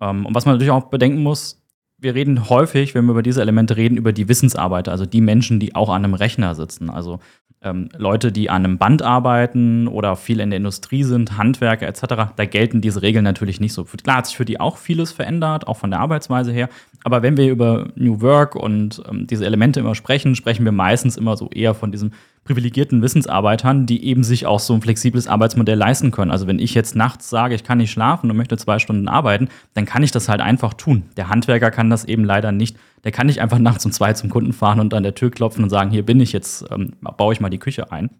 Ähm, 0.00 0.26
und 0.26 0.34
was 0.34 0.44
man 0.44 0.54
natürlich 0.54 0.72
auch 0.72 0.84
bedenken 0.84 1.22
muss, 1.22 1.62
wir 1.98 2.14
reden 2.14 2.48
häufig, 2.48 2.94
wenn 2.94 3.06
wir 3.06 3.12
über 3.12 3.22
diese 3.22 3.40
Elemente 3.40 3.76
reden, 3.76 3.96
über 3.96 4.12
die 4.12 4.28
Wissensarbeiter, 4.28 4.92
also 4.92 5.06
die 5.06 5.20
Menschen, 5.20 5.60
die 5.60 5.74
auch 5.74 5.88
an 5.88 6.04
einem 6.04 6.14
Rechner 6.14 6.54
sitzen. 6.54 6.90
Also 6.90 7.20
ähm, 7.62 7.88
Leute, 7.96 8.32
die 8.32 8.50
an 8.50 8.64
einem 8.64 8.78
Band 8.78 9.02
arbeiten 9.02 9.88
oder 9.88 10.14
viel 10.16 10.40
in 10.40 10.50
der 10.50 10.58
Industrie 10.58 11.04
sind, 11.04 11.38
Handwerker 11.38 11.88
etc., 11.88 12.32
da 12.36 12.44
gelten 12.44 12.80
diese 12.82 13.02
Regeln 13.02 13.24
natürlich 13.24 13.60
nicht 13.60 13.72
so. 13.72 13.84
Klar 13.84 14.18
hat 14.18 14.26
sich 14.26 14.36
für 14.36 14.44
die 14.44 14.60
auch 14.60 14.76
vieles 14.76 15.12
verändert, 15.12 15.66
auch 15.66 15.78
von 15.78 15.90
der 15.90 16.00
Arbeitsweise 16.00 16.52
her. 16.52 16.68
Aber 17.02 17.22
wenn 17.22 17.36
wir 17.36 17.50
über 17.50 17.88
New 17.94 18.20
Work 18.20 18.56
und 18.56 19.02
ähm, 19.08 19.26
diese 19.26 19.46
Elemente 19.46 19.80
immer 19.80 19.94
sprechen, 19.94 20.34
sprechen 20.34 20.64
wir 20.64 20.72
meistens 20.72 21.16
immer 21.16 21.36
so 21.36 21.48
eher 21.50 21.74
von 21.74 21.92
diesem 21.92 22.12
privilegierten 22.46 23.02
Wissensarbeitern, 23.02 23.84
die 23.84 24.04
eben 24.04 24.24
sich 24.24 24.46
auch 24.46 24.60
so 24.60 24.72
ein 24.72 24.80
flexibles 24.80 25.28
Arbeitsmodell 25.28 25.76
leisten 25.76 26.10
können. 26.10 26.30
Also 26.30 26.46
wenn 26.46 26.58
ich 26.58 26.72
jetzt 26.72 26.96
nachts 26.96 27.28
sage, 27.28 27.54
ich 27.54 27.64
kann 27.64 27.78
nicht 27.78 27.90
schlafen 27.90 28.30
und 28.30 28.36
möchte 28.36 28.56
zwei 28.56 28.78
Stunden 28.78 29.08
arbeiten, 29.08 29.48
dann 29.74 29.84
kann 29.84 30.02
ich 30.02 30.12
das 30.12 30.28
halt 30.28 30.40
einfach 30.40 30.74
tun. 30.74 31.04
Der 31.16 31.28
Handwerker 31.28 31.70
kann 31.70 31.90
das 31.90 32.04
eben 32.04 32.24
leider 32.24 32.52
nicht. 32.52 32.76
Der 33.04 33.12
kann 33.12 33.26
nicht 33.26 33.40
einfach 33.40 33.58
nachts 33.60 33.84
um 33.84 33.92
zwei 33.92 34.14
zum 34.14 34.30
Kunden 34.30 34.52
fahren 34.52 34.80
und 34.80 34.94
an 34.94 35.02
der 35.02 35.14
Tür 35.14 35.30
klopfen 35.30 35.62
und 35.62 35.70
sagen, 35.70 35.90
hier 35.90 36.06
bin 36.06 36.20
ich, 36.20 36.32
jetzt 36.32 36.64
ähm, 36.70 36.94
baue 37.00 37.34
ich 37.34 37.40
mal 37.40 37.50
die 37.50 37.58
Küche 37.58 37.92
ein. 37.92 38.10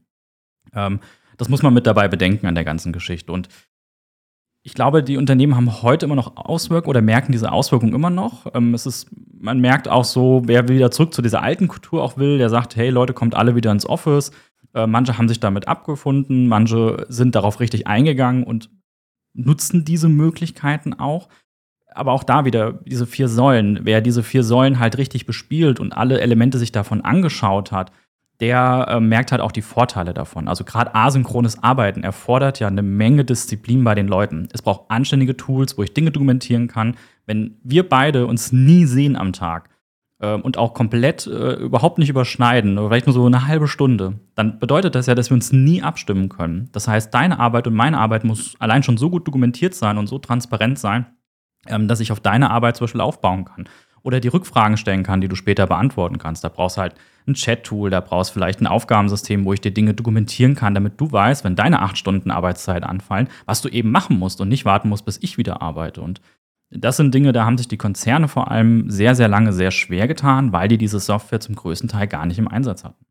Ähm, 0.75 1.01
das 1.39 1.49
muss 1.49 1.63
man 1.63 1.75
mit 1.75 1.87
dabei 1.87 2.09
bedenken 2.09 2.47
an 2.47 2.55
der 2.55 2.65
ganzen 2.65 2.93
Geschichte. 2.93 3.33
Und 3.33 3.49
ich 4.67 4.75
glaube, 4.75 5.05
die 5.05 5.17
Unternehmen 5.17 5.55
haben 5.55 5.81
heute 5.83 6.07
immer 6.07 6.17
noch 6.17 6.37
Auswirkungen 6.37 6.91
oder 6.91 7.01
merken 7.01 7.31
diese 7.31 7.53
Auswirkungen 7.53 7.95
immer 7.95 8.11
noch. 8.11 8.53
Ähm, 8.53 8.75
es 8.75 8.85
ist, 8.85 9.07
man 9.39 9.61
merkt 9.61 9.87
auch 9.87 10.03
so, 10.03 10.43
wer 10.47 10.67
wieder 10.67 10.91
zurück 10.91 11.15
zu 11.15 11.23
dieser 11.23 11.41
alten 11.41 11.69
Kultur 11.69 12.03
auch 12.03 12.17
will, 12.17 12.39
der 12.39 12.51
sagt, 12.51 12.75
hey 12.75 12.91
Leute, 12.91 13.13
kommt 13.13 13.37
alle 13.37 13.55
wieder 13.55 13.71
ins 13.71 13.89
Office. 13.89 14.33
Äh, 14.75 14.89
manche 14.89 15.19
haben 15.19 15.29
sich 15.29 15.39
damit 15.39 15.69
abgefunden, 15.69 16.49
manche 16.49 17.07
sind 17.09 17.37
darauf 17.37 17.61
richtig 17.61 17.87
eingegangen 17.87 18.43
und 18.43 18.69
nutzen 19.35 19.85
diese 19.85 20.09
Möglichkeiten 20.09 20.95
auch. 20.95 21.29
Aber 21.95 22.11
auch 22.11 22.25
da 22.25 22.45
wieder 22.45 22.73
diese 22.73 23.07
vier 23.07 23.29
Säulen. 23.29 23.83
Wer 23.85 24.01
diese 24.01 24.25
vier 24.25 24.43
Säulen 24.43 24.81
halt 24.81 24.99
richtig 24.99 25.27
bespielt 25.27 25.79
und 25.79 25.93
alle 25.93 26.21
Elemente 26.21 26.59
sich 26.59 26.73
davon 26.73 27.03
angeschaut 27.03 27.71
hat, 27.71 27.93
der 28.41 28.87
äh, 28.89 29.01
merkt 29.01 29.33
halt 29.33 29.41
auch 29.41 29.53
die 29.53 29.63
Vorteile 29.63 30.13
davon. 30.13 30.49
Also 30.49 30.65
gerade 30.65 30.95
asynchrones 30.95 31.63
Arbeiten 31.63 32.03
erfordert 32.03 32.61
ja 32.61 32.69
eine 32.69 32.83
Menge 32.83 33.25
Disziplin 33.25 33.83
bei 33.83 33.95
den 33.95 34.09
Leuten. 34.09 34.49
Es 34.53 34.63
braucht 34.63 34.91
anständige 34.91 35.37
Tools, 35.37 35.79
wo 35.79 35.83
ich 35.83 35.95
Dinge 35.95 36.11
dokumentieren 36.11 36.69
kann. 36.69 36.97
Wenn 37.25 37.57
wir 37.63 37.89
beide 37.89 38.27
uns 38.27 38.53
nie 38.53 38.85
sehen 38.85 39.17
am 39.17 39.33
Tag 39.33 39.71
äh, 40.21 40.35
und 40.35 40.59
auch 40.59 40.75
komplett 40.75 41.27
äh, 41.27 41.55
überhaupt 41.55 41.99
nicht 41.99 42.11
überschneiden, 42.11 42.79
oder 42.79 42.89
vielleicht 42.89 43.07
nur 43.07 43.15
so 43.15 43.25
eine 43.25 43.47
halbe 43.47 43.69
Stunde, 43.69 44.21
dann 44.35 44.59
bedeutet 44.59 44.95
das 44.95 45.07
ja, 45.07 45.15
dass 45.15 45.31
wir 45.31 45.35
uns 45.35 45.53
nie 45.53 45.83
abstimmen 45.83 46.29
können. 46.29 46.69
Das 46.73 46.89
heißt, 46.89 47.13
deine 47.15 47.41
Arbeit 47.41 47.67
und 47.67 47.75
meine 47.75 47.99
Arbeit 47.99 48.25
muss 48.25 48.55
allein 48.59 48.83
schon 48.83 48.99
so 48.99 49.09
gut 49.09 49.27
dokumentiert 49.27 49.75
sein 49.75 49.97
und 49.97 50.09
so 50.09 50.19
transparent 50.19 50.79
sein, 50.79 51.07
ähm, 51.67 51.89
dass 51.89 52.01
ich 52.01 52.13
auf 52.13 52.21
deine 52.21 52.51
Arbeit 52.51 52.77
zum 52.77 52.85
Beispiel 52.85 53.01
aufbauen 53.01 53.47
kann 53.47 53.67
oder 54.07 54.21
die 54.21 54.29
Rückfragen 54.29 54.77
stellen 54.77 55.03
kann, 55.03 55.21
die 55.21 55.27
du 55.27 55.35
später 55.35 55.67
beantworten 55.67 56.19
kannst. 56.19 56.45
Da 56.45 56.49
brauchst 56.49 56.77
du 56.77 56.83
halt 56.83 56.95
ein 57.27 57.35
Chat-Tool, 57.35 57.91
da 57.91 58.01
brauchst 58.01 58.31
du 58.31 58.35
vielleicht 58.35 58.61
ein 58.61 58.69
Aufgabensystem, 58.69 59.45
wo 59.45 59.53
ich 59.53 59.61
dir 59.61 59.73
Dinge 59.73 59.95
dokumentieren 59.95 60.55
kann, 60.55 60.75
damit 60.75 61.01
du 61.01 61.11
weißt, 61.11 61.43
wenn 61.43 61.57
deine 61.57 61.83
acht 61.83 61.99
Stunden 61.99 62.31
Arbeitszeit 62.31 62.85
anfallen, 62.85 63.29
was 63.47 63.63
du 63.63 63.69
eben 63.69 63.91
machen 63.91 64.17
musst 64.17 64.41
und 64.41 64.49
nicht 64.49 64.65
warten 64.65 64.89
musst, 64.89 65.05
bis 65.05 65.19
ich 65.21 65.39
wieder 65.39 65.61
arbeite. 65.61 66.03
Und 66.03 66.21
das 66.71 66.97
sind 66.97 67.13
Dinge, 67.13 67.33
da 67.33 67.45
haben 67.45 67.59
sich 67.59 67.67
die 67.67 67.79
Konzerne 67.79 68.29
vor 68.29 68.49
allem 68.49 68.91
sehr, 68.91 69.17
sehr 69.17 69.27
lange 69.27 69.53
sehr 69.53 69.73
schwer 69.73 70.07
getan, 70.07 70.53
weil 70.53 70.69
die 70.69 70.79
diese 70.79 71.01
Software 71.01 71.41
zum 71.41 71.57
größten 71.57 71.89
Teil 71.89 72.07
gar 72.07 72.27
nicht 72.27 72.39
im 72.39 72.47
Einsatz 72.47 72.85
hatten. 72.85 73.06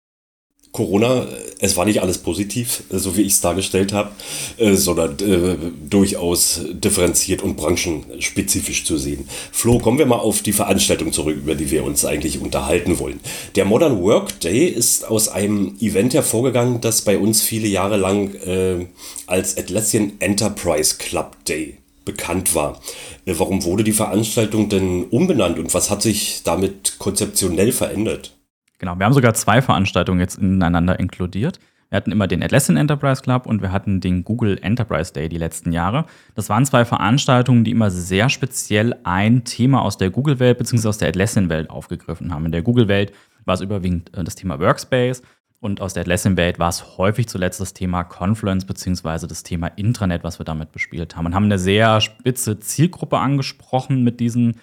Corona, 0.75 1.25
es 1.59 1.77
war 1.77 1.85
nicht 1.85 2.01
alles 2.01 2.17
positiv, 2.17 2.83
so 2.89 3.15
wie 3.15 3.21
ich 3.21 3.33
es 3.33 3.41
dargestellt 3.41 3.93
habe, 3.93 4.11
äh, 4.57 4.75
sondern 4.75 5.17
äh, 5.19 5.55
durchaus 5.89 6.59
differenziert 6.69 7.41
und 7.41 7.55
branchenspezifisch 7.55 8.83
zu 8.83 8.97
sehen. 8.97 9.27
Flo, 9.53 9.79
kommen 9.79 9.97
wir 9.97 10.05
mal 10.05 10.17
auf 10.17 10.41
die 10.41 10.51
Veranstaltung 10.51 11.13
zurück, 11.13 11.37
über 11.37 11.55
die 11.55 11.71
wir 11.71 11.85
uns 11.85 12.03
eigentlich 12.03 12.41
unterhalten 12.41 12.99
wollen. 12.99 13.21
Der 13.55 13.63
Modern 13.63 14.01
Work 14.01 14.41
Day 14.41 14.65
ist 14.65 15.07
aus 15.07 15.29
einem 15.29 15.77
Event 15.79 16.13
hervorgegangen, 16.13 16.81
das 16.81 17.03
bei 17.03 17.17
uns 17.17 17.41
viele 17.41 17.69
Jahre 17.69 17.95
lang 17.95 18.35
äh, 18.35 18.85
als 19.25 19.57
Atlassian 19.57 20.13
Enterprise 20.19 20.97
Club 20.97 21.37
Day 21.45 21.77
bekannt 22.03 22.53
war. 22.53 22.81
Äh, 23.25 23.35
warum 23.37 23.63
wurde 23.63 23.85
die 23.85 23.93
Veranstaltung 23.93 24.67
denn 24.67 25.05
umbenannt 25.05 25.57
und 25.57 25.73
was 25.73 25.89
hat 25.89 26.01
sich 26.01 26.41
damit 26.43 26.95
konzeptionell 26.99 27.71
verändert? 27.71 28.34
Genau, 28.79 28.97
wir 28.97 29.05
haben 29.05 29.13
sogar 29.13 29.33
zwei 29.33 29.61
Veranstaltungen 29.61 30.19
jetzt 30.19 30.37
ineinander 30.37 30.99
inkludiert. 30.99 31.59
Wir 31.89 31.97
hatten 31.97 32.11
immer 32.11 32.27
den 32.27 32.43
Atlassian 32.43 32.77
Enterprise 32.77 33.21
Club 33.21 33.45
und 33.45 33.61
wir 33.61 33.71
hatten 33.71 34.01
den 34.01 34.23
Google 34.23 34.57
Enterprise 34.61 35.13
Day 35.13 35.29
die 35.29 35.37
letzten 35.37 35.71
Jahre. 35.71 36.05
Das 36.33 36.49
waren 36.49 36.65
zwei 36.65 36.83
Veranstaltungen, 36.83 37.63
die 37.63 37.71
immer 37.71 37.91
sehr 37.91 38.29
speziell 38.29 38.95
ein 39.03 39.43
Thema 39.43 39.81
aus 39.81 39.97
der 39.97 40.09
Google-Welt 40.09 40.57
bzw. 40.57 40.87
aus 40.87 40.97
der 40.97 41.09
Atlassian-Welt 41.09 41.69
aufgegriffen 41.69 42.33
haben. 42.33 42.45
In 42.45 42.51
der 42.51 42.63
Google-Welt 42.63 43.13
war 43.45 43.53
es 43.53 43.61
überwiegend 43.61 44.15
äh, 44.17 44.23
das 44.23 44.35
Thema 44.35 44.59
Workspace 44.59 45.21
Und 45.59 45.79
aus 45.79 45.93
der 45.93 46.01
Atlassian-Welt 46.01 46.57
war 46.57 46.69
es 46.69 46.97
häufig 46.97 47.27
zuletzt 47.27 47.61
das 47.61 47.73
Thema 47.73 48.03
Confluence 48.03 48.65
beziehungsweise 48.65 49.27
das 49.27 49.43
Thema 49.43 49.67
Intranet, 49.67 50.23
was 50.23 50.39
wir 50.39 50.43
damit 50.43 50.71
bespielt 50.71 51.15
haben. 51.15 51.27
Und 51.27 51.35
haben 51.35 51.45
eine 51.45 51.59
sehr 51.59 52.01
spitze 52.01 52.59
Zielgruppe 52.59 53.19
angesprochen 53.19 54.03
mit 54.03 54.19
diesen 54.19 54.59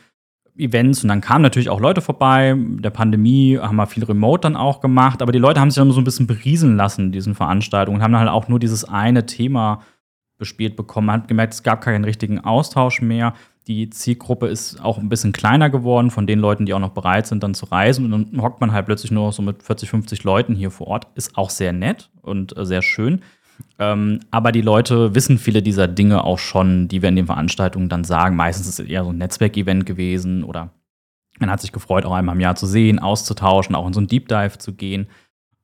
Events. 0.57 1.03
Und 1.03 1.09
dann 1.09 1.21
kamen 1.21 1.43
natürlich 1.43 1.71
auch 1.71 1.81
Leute 1.81 2.01
vorbei. 2.01 2.55
Der 2.57 2.91
Pandemie 2.91 3.59
haben 3.59 3.77
wir 3.77 3.87
viel 3.87 4.05
Remote 4.05 4.43
dann 4.43 4.57
auch 4.57 4.81
gemacht. 4.81 5.23
Aber 5.23 5.33
die 5.33 5.39
Leute 5.39 5.61
haben 5.61 5.71
sich 5.71 5.81
dann 5.81 5.91
so 5.91 6.01
ein 6.01 6.05
bisschen 6.05 6.27
berieseln 6.27 6.77
lassen 6.77 7.07
in 7.07 7.13
diesen 7.13 7.35
Veranstaltungen 7.35 7.99
und 7.99 8.03
haben 8.03 8.13
dann 8.13 8.23
halt 8.23 8.31
auch 8.31 8.49
nur 8.49 8.59
dieses 8.59 8.85
eine 8.85 9.27
Thema 9.27 9.81
bespielt 10.39 10.77
bekommen. 10.77 11.07
Man 11.07 11.23
hat 11.23 11.29
gemerkt, 11.29 11.55
es 11.55 11.63
gab 11.63 11.81
keinen 11.81 12.05
richtigen 12.05 12.41
Austausch 12.41 13.01
mehr. 13.01 13.35
Die 13.69 13.91
Zielgruppe 13.91 14.49
ist 14.49 14.83
auch 14.83 14.99
ein 14.99 15.09
bisschen 15.09 15.33
kleiner 15.33 15.71
geworden 15.71 16.11
von 16.11 16.27
den 16.27 16.41
Leuten, 16.41 16.67
die 16.67 16.75
auch 16.75 16.81
noch 16.81 16.91
bereit 16.91 17.29
sind, 17.29 17.45
dann 17.45 17.55
zu 17.55 17.67
reisen. 17.67 18.13
Und 18.13 18.33
dann 18.33 18.43
hockt 18.43 18.61
man 18.61 18.73
halt 18.73 18.87
plötzlich 18.87 19.13
nur 19.13 19.31
so 19.31 19.41
mit 19.41 19.63
40, 19.63 19.89
50 19.89 20.25
Leuten 20.25 20.57
hier 20.57 20.73
vor 20.73 20.89
Ort. 20.89 21.07
Ist 21.15 21.39
auch 21.39 21.51
sehr 21.51 21.73
nett 21.73 22.11
und 22.23 22.57
äh, 22.57 22.67
sehr 22.67 22.83
schön. 22.83 23.23
Ähm, 23.79 24.21
aber 24.31 24.53
die 24.53 24.61
Leute 24.61 25.15
wissen 25.15 25.39
viele 25.39 25.63
dieser 25.63 25.89
Dinge 25.89 26.25
auch 26.25 26.39
schon, 26.39 26.89
die 26.89 27.03
wir 27.03 27.09
in 27.09 27.17
den 27.17 27.27
Veranstaltungen 27.27 27.89
dann 27.89 28.05
sagen. 28.05 28.37
Meistens 28.37 28.69
ist 28.69 28.81
es 28.81 28.89
eher 28.89 29.05
so 29.05 29.11
ein 29.11 29.19
Netzwerkevent 29.19 29.87
gewesen 29.87 30.45
oder 30.45 30.71
man 31.39 31.51
hat 31.51 31.61
sich 31.61 31.73
gefreut, 31.73 32.05
auch 32.05 32.13
einmal 32.13 32.35
im 32.35 32.41
Jahr 32.41 32.55
zu 32.55 32.67
sehen, 32.67 32.99
auszutauschen, 32.99 33.75
auch 33.75 33.87
in 33.87 33.93
so 33.93 34.01
einen 34.01 34.07
Deep 34.07 34.29
Dive 34.29 34.59
zu 34.59 34.75
gehen. 34.75 35.09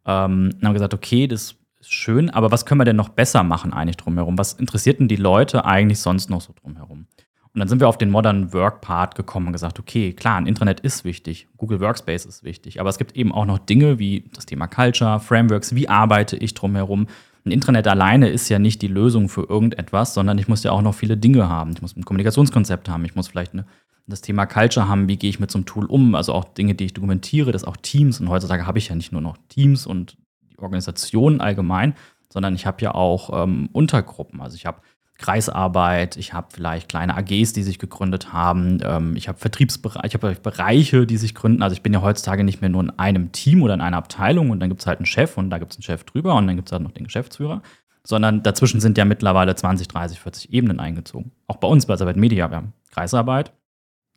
Ähm, 0.07 0.51
dann 0.59 0.69
haben 0.69 0.75
gesagt, 0.75 0.95
okay, 0.95 1.27
das 1.27 1.57
ist 1.79 1.93
schön, 1.93 2.31
aber 2.31 2.51
was 2.51 2.67
können 2.67 2.81
wir 2.81 2.85
denn 2.85 2.97
noch 2.97 3.11
besser 3.11 3.43
machen 3.43 3.73
eigentlich 3.73 3.97
drumherum? 3.97 4.39
Was 4.39 4.55
interessierten 4.55 5.09
die 5.09 5.17
Leute 5.17 5.65
eigentlich 5.65 6.01
sonst 6.01 6.31
noch 6.31 6.41
so 6.41 6.53
drumherum? 6.61 7.07
Und 7.55 7.61
dann 7.61 7.69
sind 7.69 7.81
wir 7.81 7.89
auf 7.89 7.99
den 7.99 8.11
Modern 8.11 8.53
Work 8.53 8.83
Part 8.83 9.15
gekommen 9.15 9.49
und 9.49 9.53
gesagt, 9.53 9.79
okay, 9.79 10.13
klar, 10.13 10.37
ein 10.37 10.47
Internet 10.47 10.81
ist 10.81 11.05
wichtig, 11.05 11.49
Google 11.57 11.81
Workspace 11.81 12.27
ist 12.27 12.45
wichtig, 12.45 12.81
aber 12.81 12.89
es 12.91 12.99
gibt 12.99 13.17
eben 13.17 13.33
auch 13.33 13.47
noch 13.47 13.59
Dinge 13.59 13.99
wie 13.99 14.31
das 14.35 14.47
Thema 14.47 14.67
Culture, 14.67 15.19
Frameworks, 15.19 15.75
wie 15.75 15.89
arbeite 15.89 16.37
ich 16.37 16.55
drumherum. 16.55 17.07
Ein 17.49 17.53
Intranet 17.53 17.89
alleine 17.89 18.29
ist 18.29 18.51
ja 18.51 18.59
nicht 18.59 18.83
die 18.83 18.89
Lösung 18.89 19.31
für 19.31 19.49
irgendetwas, 19.49 20.13
sondern 20.13 20.37
ich 20.37 20.49
muss 20.49 20.65
ja 20.65 20.73
auch 20.73 20.83
noch 20.83 20.95
viele 20.95 21.17
Dinge 21.17 21.49
haben. 21.49 21.73
Ich 21.73 21.81
muss 21.81 21.97
ein 21.97 22.05
Kommunikationskonzept 22.05 22.91
haben, 22.91 23.07
ich 23.07 23.15
muss 23.15 23.29
vielleicht 23.29 23.55
eine, 23.55 23.65
das 24.07 24.21
Thema 24.21 24.45
Culture 24.45 24.87
haben, 24.87 25.09
wie 25.09 25.17
gehe 25.17 25.31
ich 25.31 25.41
mit 25.41 25.51
so 25.51 25.57
einem 25.57 25.65
Tool 25.65 25.87
um, 25.87 26.15
also 26.15 26.35
auch 26.35 26.45
Dinge, 26.45 26.75
die 26.75 26.85
ich 26.85 26.93
dokumentiere, 26.93 27.51
das 27.51 27.65
auch 27.65 27.79
Teams. 27.79 28.21
Und 28.21 28.29
heutzutage 28.29 28.67
habe 28.67 28.77
ich 28.77 28.89
ja 28.91 28.95
nicht 28.95 29.13
nur 29.13 29.23
noch 29.23 29.39
Teams 29.49 29.87
und 29.87 30.19
die 30.53 30.59
Organisation 30.59 31.41
allgemein, 31.41 31.95
sondern 32.31 32.55
ich 32.55 32.67
habe 32.67 32.83
ja 32.83 32.95
auch 32.95 33.31
ähm, 33.45 33.71
Untergruppen. 33.73 34.43
Also 34.43 34.57
ich 34.57 34.67
habe 34.67 34.83
Kreisarbeit, 35.19 36.17
ich 36.17 36.33
habe 36.33 36.47
vielleicht 36.53 36.89
kleine 36.89 37.17
AGs, 37.17 37.53
die 37.53 37.65
sich 37.65 37.81
gegründet 37.81 38.33
haben, 38.33 38.79
ähm, 38.83 39.17
ich 39.17 39.27
habe 39.27 39.37
Vertriebsbereiche, 39.37 40.07
ich 40.07 40.15
habe 40.15 40.37
Bereiche, 40.41 41.07
die 41.07 41.17
sich 41.17 41.35
gründen. 41.35 41.63
Also 41.63 41.75
ich 41.75 41.83
bin 41.83 41.93
ja 41.93 42.03
heutzutage 42.03 42.45
nicht 42.45 42.61
mehr 42.61 42.71
nur 42.71 42.83
in 42.83 42.91
einem 42.91 43.33
Team 43.33 43.63
oder 43.63 43.75
in 43.75 43.81
einer 43.81 43.97
Abteilung 43.97 44.51
und 44.51 44.61
dann 44.61 44.69
gibt 44.69 44.81
es 44.81 44.87
halt 44.87 45.01
einen 45.01 45.07
Chef 45.07 45.37
und 45.37 45.51
da 45.51 45.59
gibt 45.59 45.73
es 45.73 45.79
einen 45.79 45.83
Chef 45.83 46.05
drüber 46.05 46.37
und 46.37 46.47
dann 46.47 46.55
gibt 46.55 46.69
es 46.69 46.73
halt 46.73 46.83
noch 46.83 46.93
den 46.93 47.05
Geschäftsführer, 47.05 47.63
sondern 48.05 48.45
dazwischen 48.45 48.81
sind 48.81 48.97
ja 48.97 49.05
mittlerweile 49.05 49.57
20, 49.57 49.89
30, 49.89 50.21
40 50.21 50.53
Ebenen 50.53 50.79
eingezogen. 50.79 51.33
Auch 51.49 51.57
bei 51.57 51.67
uns 51.67 51.87
bei 51.87 51.95
Arbeit 51.95 52.17
Media, 52.17 52.49
wir 52.49 52.57
haben 52.57 52.73
Kreisarbeit 52.93 53.53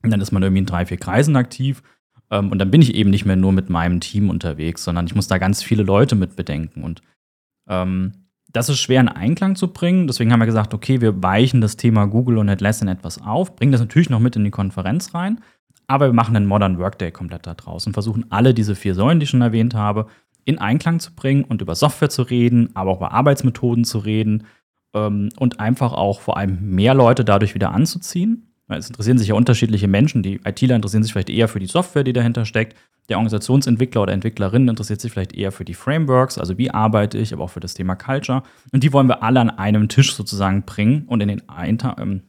und 0.03 0.11
dann 0.11 0.21
ist 0.21 0.31
man 0.31 0.43
irgendwie 0.43 0.59
in 0.59 0.67
drei, 0.67 0.85
vier 0.85 0.97
Kreisen 0.97 1.35
aktiv 1.35 1.81
ähm, 2.29 2.51
und 2.51 2.59
dann 2.59 2.69
bin 2.69 2.83
ich 2.83 2.93
eben 2.93 3.09
nicht 3.09 3.25
mehr 3.25 3.35
nur 3.35 3.53
mit 3.53 3.71
meinem 3.71 4.01
Team 4.01 4.29
unterwegs, 4.29 4.83
sondern 4.83 5.07
ich 5.07 5.15
muss 5.15 5.27
da 5.27 5.39
ganz 5.39 5.63
viele 5.63 5.81
Leute 5.81 6.15
mit 6.15 6.35
bedenken 6.35 6.83
und 6.83 7.01
ähm, 7.67 8.20
das 8.53 8.69
ist 8.69 8.79
schwer 8.79 9.01
in 9.01 9.07
Einklang 9.07 9.55
zu 9.55 9.71
bringen. 9.71 10.07
Deswegen 10.07 10.31
haben 10.31 10.39
wir 10.39 10.45
gesagt, 10.45 10.73
okay, 10.73 11.01
wir 11.01 11.23
weichen 11.23 11.61
das 11.61 11.77
Thema 11.77 12.05
Google 12.05 12.37
und 12.37 12.49
Atlassian 12.49 12.87
etwas 12.87 13.21
auf, 13.21 13.55
bringen 13.55 13.71
das 13.71 13.81
natürlich 13.81 14.09
noch 14.09 14.19
mit 14.19 14.35
in 14.35 14.43
die 14.43 14.51
Konferenz 14.51 15.13
rein, 15.13 15.41
aber 15.87 16.07
wir 16.07 16.13
machen 16.13 16.35
einen 16.35 16.47
Modern 16.47 16.77
Workday 16.77 17.11
komplett 17.11 17.47
da 17.47 17.53
draus 17.53 17.87
und 17.87 17.93
versuchen 17.93 18.25
alle 18.29 18.53
diese 18.53 18.75
vier 18.75 18.95
Säulen, 18.95 19.19
die 19.19 19.25
ich 19.25 19.29
schon 19.29 19.41
erwähnt 19.41 19.73
habe, 19.73 20.07
in 20.45 20.57
Einklang 20.57 20.99
zu 20.99 21.13
bringen 21.13 21.43
und 21.43 21.61
über 21.61 21.75
Software 21.75 22.09
zu 22.09 22.23
reden, 22.23 22.69
aber 22.73 22.91
auch 22.91 22.97
über 22.97 23.11
Arbeitsmethoden 23.11 23.83
zu 23.83 23.99
reden 23.99 24.45
ähm, 24.93 25.29
und 25.37 25.59
einfach 25.59 25.93
auch 25.93 26.19
vor 26.19 26.37
allem 26.37 26.75
mehr 26.75 26.93
Leute 26.93 27.23
dadurch 27.23 27.55
wieder 27.55 27.71
anzuziehen. 27.71 28.50
Es 28.77 28.87
interessieren 28.87 29.17
sich 29.17 29.29
ja 29.29 29.35
unterschiedliche 29.35 29.87
Menschen. 29.87 30.23
Die 30.23 30.41
ITler 30.45 30.75
interessieren 30.75 31.03
sich 31.03 31.11
vielleicht 31.11 31.29
eher 31.29 31.47
für 31.47 31.59
die 31.59 31.67
Software, 31.67 32.03
die 32.03 32.13
dahinter 32.13 32.45
steckt. 32.45 32.77
Der 33.09 33.17
Organisationsentwickler 33.17 34.03
oder 34.03 34.13
Entwicklerin 34.13 34.67
interessiert 34.67 35.01
sich 35.01 35.11
vielleicht 35.11 35.33
eher 35.33 35.51
für 35.51 35.65
die 35.65 35.73
Frameworks, 35.73 36.37
also 36.37 36.57
wie 36.57 36.71
arbeite 36.71 37.17
ich, 37.17 37.33
aber 37.33 37.43
auch 37.43 37.49
für 37.49 37.59
das 37.59 37.73
Thema 37.73 37.95
Culture. 37.95 38.43
Und 38.71 38.83
die 38.83 38.93
wollen 38.93 39.07
wir 39.07 39.23
alle 39.23 39.39
an 39.39 39.49
einem 39.49 39.89
Tisch 39.89 40.13
sozusagen 40.13 40.63
bringen 40.63 41.03
und 41.07 41.21
in 41.21 41.27
den 41.27 41.41
ähm, 41.97 42.21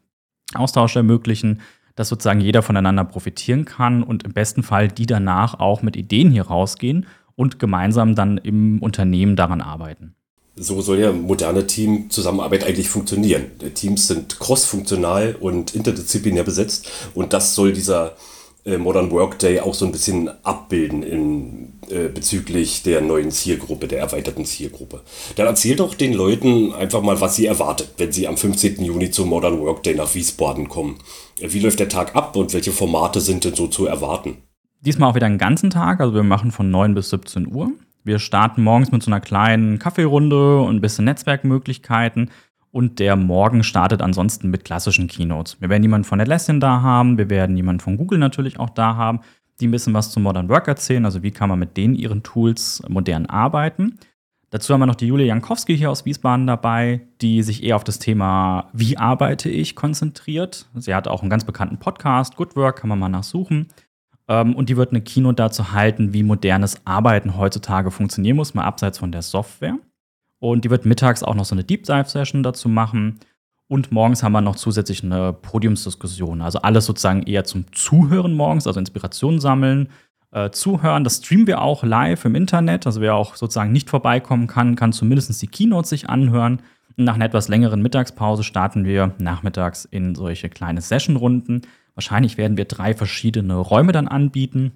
Austausch 0.55 0.97
ermöglichen, 0.97 1.61
dass 1.95 2.09
sozusagen 2.09 2.41
jeder 2.41 2.63
voneinander 2.63 3.05
profitieren 3.05 3.65
kann 3.65 4.03
und 4.03 4.25
im 4.25 4.33
besten 4.33 4.63
Fall 4.63 4.89
die 4.89 5.07
danach 5.07 5.61
auch 5.61 5.83
mit 5.83 5.95
Ideen 5.97 6.31
hier 6.31 6.45
rausgehen 6.45 7.07
und 7.37 7.59
gemeinsam 7.59 8.15
dann 8.15 8.39
im 8.39 8.81
Unternehmen 8.81 9.37
daran 9.37 9.61
arbeiten. 9.61 10.15
So 10.55 10.81
soll 10.83 10.99
ja 10.99 11.13
moderne 11.13 11.67
Teamzusammenarbeit 11.67 12.65
eigentlich 12.65 12.89
funktionieren. 12.89 13.51
Teams 13.75 14.09
sind 14.09 14.39
cross-funktional 14.39 15.37
und 15.41 15.75
interdisziplinär 15.75 16.45
besetzt 16.45 16.89
und 17.15 17.33
das 17.33 17.55
soll 17.55 17.73
dieser 17.73 18.17
äh, 18.65 18.79
Modern 18.79 19.11
Workday 19.11 19.61
auch 19.61 19.75
so 19.75 19.85
ein 19.85 19.93
bisschen 19.93 20.31
abbilden 20.45 21.03
in, 21.03 21.73
äh, 21.91 22.09
bezüglich 22.09 22.85
der 22.85 23.01
neuen 23.01 23.33
Zielgruppe, 23.33 23.89
der 23.89 23.99
erweiterten 23.99 24.45
Zielgruppe. 24.45 25.01
Dann 25.35 25.47
erzählt 25.47 25.81
doch 25.81 25.95
den 25.95 26.13
Leuten 26.13 26.73
einfach 26.73 27.03
mal, 27.03 27.21
was 27.21 27.35
sie 27.35 27.47
erwartet, 27.47 27.95
wenn 27.97 28.13
sie 28.13 28.29
am 28.29 28.37
15. 28.37 28.85
Juni 28.85 29.11
zum 29.11 29.31
Modern 29.31 29.59
Workday 29.61 29.97
nach 29.97 30.15
Wiesbaden 30.15 30.69
kommen. 30.69 30.99
Wie 31.41 31.59
läuft 31.59 31.81
der 31.81 31.89
Tag 31.89 32.15
ab 32.15 32.37
und 32.37 32.55
welche 32.55 32.71
Formate 32.71 33.21
sind 33.21 33.45
denn 33.45 33.55
so 33.55 33.67
zu 33.67 33.87
erwarten? 33.87 34.37
Diesmal 34.81 35.11
auch 35.11 35.15
wieder 35.17 35.27
einen 35.27 35.39
ganzen 35.39 35.71
Tag, 35.71 36.01
also 36.01 36.15
wir 36.15 36.23
machen 36.23 36.53
von 36.53 36.71
9 36.71 36.95
bis 36.95 37.11
17 37.11 37.53
Uhr. 37.53 37.73
Wir 38.05 38.19
starten 38.19 38.63
morgens 38.63 38.91
mit 38.91 39.03
so 39.03 39.11
einer 39.11 39.21
kleinen 39.21 39.79
Kaffeerunde 39.79 40.61
und 40.61 40.77
ein 40.77 40.81
bisschen 40.81 41.05
Netzwerkmöglichkeiten. 41.05 42.31
Und 42.71 42.99
der 42.99 43.17
Morgen 43.17 43.65
startet 43.65 44.01
ansonsten 44.01 44.49
mit 44.49 44.65
klassischen 44.65 45.07
Keynotes. 45.07 45.61
Wir 45.61 45.69
werden 45.69 45.83
jemanden 45.83 46.07
von 46.07 46.21
Atlassian 46.21 46.59
da 46.59 46.81
haben, 46.81 47.19
wir 47.19 47.29
werden 47.29 47.57
jemanden 47.57 47.81
von 47.81 47.99
Google 47.99 48.19
natürlich 48.19 48.59
auch 48.59 48.71
da 48.71 48.97
haben, 48.97 49.21
die 49.61 49.69
ein 49.69 49.71
bisschen 49.71 49.93
was 49.93 50.11
zum 50.11 50.23
Modern 50.23 50.49
Work 50.49 50.69
erzählen, 50.69 51.05
also 51.05 51.23
wie 51.23 51.31
kann 51.31 51.51
man 51.51 51.59
mit 51.59 51.77
denen 51.77 51.95
ihren 51.95 52.23
Tools 52.23 52.83
modern 52.89 53.27
arbeiten. 53.27 53.99
Dazu 54.49 54.73
haben 54.73 54.81
wir 54.81 54.87
noch 54.87 54.97
die 54.97 55.07
Julia 55.07 55.27
Jankowski 55.27 55.77
hier 55.77 55.91
aus 55.91 56.05
Wiesbaden 56.05 56.47
dabei, 56.47 57.03
die 57.21 57.43
sich 57.43 57.63
eher 57.63 57.77
auf 57.77 57.85
das 57.85 57.99
Thema 57.99 58.69
Wie 58.73 58.99
arbeite 58.99 59.49
ich 59.49 59.77
konzentriert. 59.77 60.67
Sie 60.75 60.95
hat 60.95 61.09
auch 61.09 61.23
einen 61.23 61.31
ganz 61.31 61.45
bekannten 61.45 61.79
Podcast, 61.79 62.37
Good 62.37 62.57
Work, 62.57 62.81
kann 62.81 62.89
man 62.89 62.99
mal 62.99 63.09
nachsuchen. 63.09 63.69
Ähm, 64.33 64.55
und 64.55 64.71
die 64.71 64.79
wird 64.79 64.91
eine 64.91 65.03
Keynote 65.03 65.37
dazu 65.37 65.73
halten, 65.73 66.15
wie 66.15 66.23
modernes 66.23 66.81
Arbeiten 66.87 67.37
heutzutage 67.37 67.91
funktionieren 67.91 68.37
muss, 68.37 68.55
mal 68.55 68.65
abseits 68.65 68.99
von 68.99 69.13
der 69.13 69.21
Software. 69.21 69.77
Und 70.39 70.65
die 70.65 70.71
wird 70.71 70.87
mittags 70.87 71.23
auch 71.23 71.35
noch 71.35 71.45
so 71.45 71.55
eine 71.55 71.65
Deep 71.65 71.85
Dive 71.85 72.09
Session 72.09 72.43
dazu 72.43 72.71
machen. 72.71 73.21
Und 73.69 73.93
morgens 73.93 74.23
haben 74.23 74.33
wir 74.33 74.41
noch 74.41 74.57
zusätzlich 74.57 75.05
eine 75.05 75.35
Podiumsdiskussion. 75.35 76.41
Also 76.41 76.61
alles 76.61 76.87
sozusagen 76.87 77.25
eher 77.25 77.45
zum 77.45 77.71
Zuhören 77.73 78.33
morgens, 78.33 78.67
also 78.67 78.81
Inspiration 78.81 79.39
sammeln, 79.39 79.89
äh, 80.31 80.51
zuhören. 80.51 81.05
Das 81.05 81.19
streamen 81.19 81.47
wir 81.47 81.61
auch 81.61 81.83
live 81.85 82.25
im 82.25 82.35
Internet. 82.35 82.87
Also 82.87 83.03
wer 83.03 83.15
auch 83.15 83.37
sozusagen 83.37 83.71
nicht 83.71 83.91
vorbeikommen 83.91 84.47
kann, 84.47 84.77
kann 84.77 84.93
zumindest 84.93 85.41
die 85.43 85.47
Keynote 85.47 85.89
sich 85.89 86.09
anhören. 86.09 86.63
Nach 86.97 87.15
einer 87.15 87.27
etwas 87.27 87.49
längeren 87.49 87.83
Mittagspause 87.83 88.45
starten 88.45 88.85
wir 88.85 89.15
nachmittags 89.19 89.85
in 89.85 90.15
solche 90.15 90.49
kleine 90.49 90.81
Sessionrunden. 90.81 91.63
Wahrscheinlich 91.95 92.39
werden 92.39 92.57
wir 92.57 92.65
drei 92.65 92.95
verschiedene 92.95 93.57
Räume 93.57 93.93
dann 93.93 94.09
anbieten. 94.09 94.73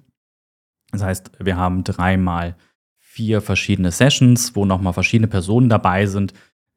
Das 0.91 1.03
heißt, 1.03 1.31
wir 1.39 1.57
haben 1.57 1.83
dreimal 1.83 2.55
vier 2.97 3.41
verschiedene 3.41 3.91
Sessions, 3.91 4.55
wo 4.55 4.65
nochmal 4.65 4.93
verschiedene 4.93 5.27
Personen 5.27 5.69
dabei 5.69 6.05
sind, 6.05 6.33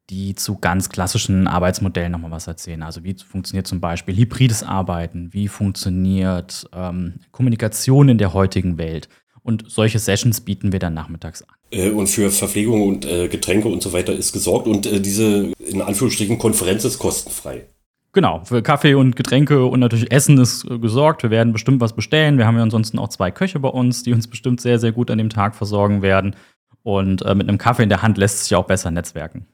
die 0.09 0.35
zu 0.35 0.57
ganz 0.57 0.89
klassischen 0.89 1.47
Arbeitsmodellen 1.47 2.11
nochmal 2.11 2.31
was 2.31 2.47
erzählen. 2.47 2.83
Also 2.83 3.03
wie 3.03 3.15
funktioniert 3.15 3.67
zum 3.67 3.79
Beispiel 3.79 4.15
hybrides 4.15 4.63
Arbeiten, 4.63 5.33
wie 5.33 5.47
funktioniert 5.47 6.67
ähm, 6.73 7.15
Kommunikation 7.31 8.09
in 8.09 8.17
der 8.17 8.33
heutigen 8.33 8.77
Welt. 8.77 9.07
Und 9.43 9.65
solche 9.67 9.99
Sessions 9.99 10.41
bieten 10.41 10.71
wir 10.71 10.79
dann 10.79 10.93
nachmittags 10.93 11.43
an. 11.43 11.55
Äh, 11.71 11.89
und 11.91 12.07
für 12.07 12.29
Verpflegung 12.29 12.87
und 12.87 13.05
äh, 13.05 13.27
Getränke 13.27 13.69
und 13.69 13.81
so 13.81 13.93
weiter 13.93 14.13
ist 14.13 14.33
gesorgt. 14.33 14.67
Und 14.67 14.85
äh, 14.85 14.99
diese 14.99 15.51
in 15.59 15.81
Anführungsstrichen 15.81 16.37
Konferenz 16.37 16.83
ist 16.83 16.99
kostenfrei. 16.99 17.65
Genau, 18.13 18.41
für 18.43 18.61
Kaffee 18.61 18.93
und 18.95 19.15
Getränke 19.15 19.65
und 19.65 19.79
natürlich 19.79 20.11
Essen 20.11 20.37
ist 20.37 20.69
äh, 20.69 20.77
gesorgt. 20.79 21.23
Wir 21.23 21.29
werden 21.29 21.53
bestimmt 21.53 21.79
was 21.79 21.93
bestellen. 21.93 22.37
Wir 22.37 22.45
haben 22.45 22.57
ja 22.57 22.63
ansonsten 22.63 22.99
auch 22.99 23.07
zwei 23.07 23.31
Köche 23.31 23.59
bei 23.59 23.69
uns, 23.69 24.03
die 24.03 24.13
uns 24.13 24.27
bestimmt 24.27 24.59
sehr, 24.59 24.79
sehr 24.79 24.91
gut 24.91 25.09
an 25.09 25.17
dem 25.17 25.29
Tag 25.29 25.55
versorgen 25.55 26.01
werden. 26.01 26.35
Und 26.83 27.21
äh, 27.21 27.35
mit 27.35 27.47
einem 27.47 27.57
Kaffee 27.57 27.83
in 27.83 27.89
der 27.89 28.01
Hand 28.01 28.17
lässt 28.17 28.43
sich 28.43 28.55
auch 28.55 28.65
besser 28.65 28.91
netzwerken. 28.91 29.45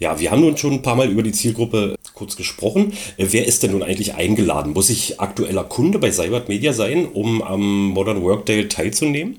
Ja, 0.00 0.18
wir 0.18 0.30
haben 0.30 0.40
nun 0.40 0.56
schon 0.56 0.72
ein 0.72 0.82
paar 0.82 0.96
Mal 0.96 1.10
über 1.10 1.22
die 1.22 1.30
Zielgruppe 1.30 1.94
kurz 2.14 2.34
gesprochen. 2.34 2.94
Äh, 3.16 3.28
wer 3.30 3.46
ist 3.46 3.62
denn 3.62 3.72
nun 3.72 3.82
eigentlich 3.84 4.14
eingeladen? 4.14 4.72
Muss 4.72 4.90
ich 4.90 5.20
aktueller 5.20 5.64
Kunde 5.64 6.00
bei 6.00 6.10
Cybert 6.10 6.48
Media 6.48 6.72
sein, 6.72 7.06
um 7.06 7.42
am 7.42 7.88
Modern 7.88 8.22
Workday 8.22 8.66
teilzunehmen? 8.66 9.38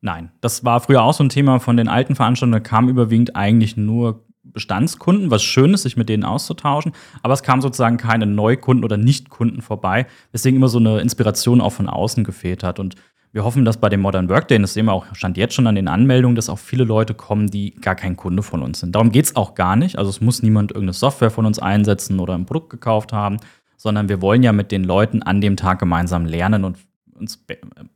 Nein, 0.00 0.30
das 0.40 0.64
war 0.64 0.80
früher 0.80 1.02
auch 1.02 1.14
so 1.14 1.22
ein 1.22 1.28
Thema 1.28 1.60
von 1.60 1.76
den 1.76 1.88
alten 1.88 2.16
Veranstaltungen. 2.16 2.62
Da 2.62 2.68
kam 2.68 2.88
überwiegend 2.88 3.36
eigentlich 3.36 3.76
nur 3.76 4.24
Bestandskunden, 4.58 5.30
was 5.30 5.42
schön 5.42 5.72
ist, 5.72 5.82
sich 5.84 5.96
mit 5.96 6.08
denen 6.08 6.24
auszutauschen, 6.24 6.92
aber 7.22 7.32
es 7.32 7.44
kamen 7.44 7.62
sozusagen 7.62 7.96
keine 7.96 8.26
Neukunden 8.26 8.84
oder 8.84 8.96
Nichtkunden 8.96 9.62
vorbei, 9.62 10.06
weswegen 10.32 10.56
immer 10.56 10.68
so 10.68 10.78
eine 10.78 11.00
Inspiration 11.00 11.60
auch 11.60 11.72
von 11.72 11.88
außen 11.88 12.24
gefehlt 12.24 12.64
hat. 12.64 12.80
Und 12.80 12.96
Wir 13.32 13.44
hoffen, 13.44 13.64
dass 13.64 13.76
bei 13.76 13.90
dem 13.90 14.00
Modern 14.00 14.30
Workday, 14.30 14.58
das 14.58 14.72
sehen 14.72 14.86
wir 14.86 14.94
auch, 14.94 15.04
stand 15.12 15.36
jetzt 15.36 15.54
schon 15.54 15.66
an 15.66 15.74
den 15.74 15.86
Anmeldungen, 15.86 16.34
dass 16.34 16.48
auch 16.48 16.58
viele 16.58 16.84
Leute 16.84 17.12
kommen, 17.12 17.48
die 17.48 17.74
gar 17.74 17.94
kein 17.94 18.16
Kunde 18.16 18.42
von 18.42 18.62
uns 18.62 18.80
sind. 18.80 18.94
Darum 18.94 19.12
geht 19.12 19.26
es 19.26 19.36
auch 19.36 19.54
gar 19.54 19.76
nicht. 19.76 19.98
Also 19.98 20.08
es 20.08 20.22
muss 20.22 20.42
niemand 20.42 20.70
irgendeine 20.70 20.94
Software 20.94 21.30
von 21.30 21.44
uns 21.44 21.58
einsetzen 21.58 22.20
oder 22.20 22.34
ein 22.34 22.46
Produkt 22.46 22.70
gekauft 22.70 23.12
haben, 23.12 23.36
sondern 23.76 24.08
wir 24.08 24.22
wollen 24.22 24.42
ja 24.42 24.52
mit 24.52 24.72
den 24.72 24.82
Leuten 24.82 25.22
an 25.22 25.42
dem 25.42 25.56
Tag 25.56 25.78
gemeinsam 25.78 26.24
lernen 26.24 26.64
und 26.64 26.78
uns 27.18 27.44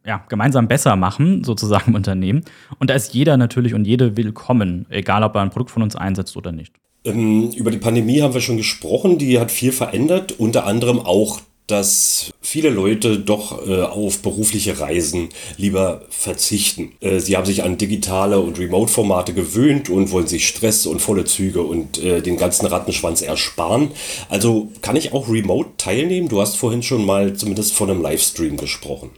ja, 0.05 0.25
gemeinsam 0.29 0.69
besser 0.69 0.97
machen, 0.97 1.45
sozusagen 1.45 1.91
im 1.91 1.95
Unternehmen. 1.95 2.45
Und 2.79 2.91
da 2.91 2.95
ist 2.95 3.15
jeder 3.15 3.37
natürlich 3.37 3.75
und 3.75 3.87
jede 3.87 4.17
willkommen, 4.17 4.87
egal 4.91 5.23
ob 5.23 5.35
er 5.35 5.43
ein 5.43 5.51
Produkt 5.51 5.71
von 5.71 5.83
uns 5.83 5.97
einsetzt 5.97 6.37
oder 6.37 6.53
nicht. 6.53 6.75
Ähm, 7.05 7.51
über 7.57 7.71
die 7.71 7.79
Pandemie 7.79 8.23
haben 8.23 8.35
wir 8.35 8.41
schon 8.41 8.57
gesprochen, 8.57 9.19
die 9.19 9.39
hat 9.39 9.51
viel 9.51 9.73
verändert, 9.73 10.33
unter 10.39 10.67
anderem 10.67 11.01
auch 11.01 11.41
dass 11.73 12.33
viele 12.43 12.69
Leute 12.69 13.19
doch 13.19 13.67
äh, 13.67 13.83
auf 13.83 14.21
berufliche 14.21 14.79
Reisen 14.79 15.31
lieber 15.57 16.03
verzichten. 16.11 16.93
Äh, 17.01 17.19
sie 17.19 17.37
haben 17.37 17.47
sich 17.47 17.65
an 17.65 17.79
digitale 17.79 18.39
und 18.39 18.59
Remote-Formate 18.59 19.33
gewöhnt 19.33 19.89
und 19.89 20.11
wollen 20.11 20.27
sich 20.27 20.47
Stress 20.47 20.85
und 20.85 21.01
volle 21.01 21.25
Züge 21.25 21.63
und 21.63 21.99
äh, 21.99 22.21
den 22.21 22.37
ganzen 22.37 22.67
Rattenschwanz 22.67 23.23
ersparen. 23.23 23.91
Also 24.29 24.71
kann 24.83 24.97
ich 24.97 25.15
auch 25.15 25.31
remote 25.31 25.71
teilnehmen? 25.79 26.29
Du 26.29 26.43
hast 26.43 26.57
vorhin 26.57 26.83
schon 26.83 27.07
mal 27.07 27.35
zumindest 27.35 27.73
von 27.73 27.91
einem 27.91 28.03
Livestream 28.03 28.59
gesprochen. 28.59 29.11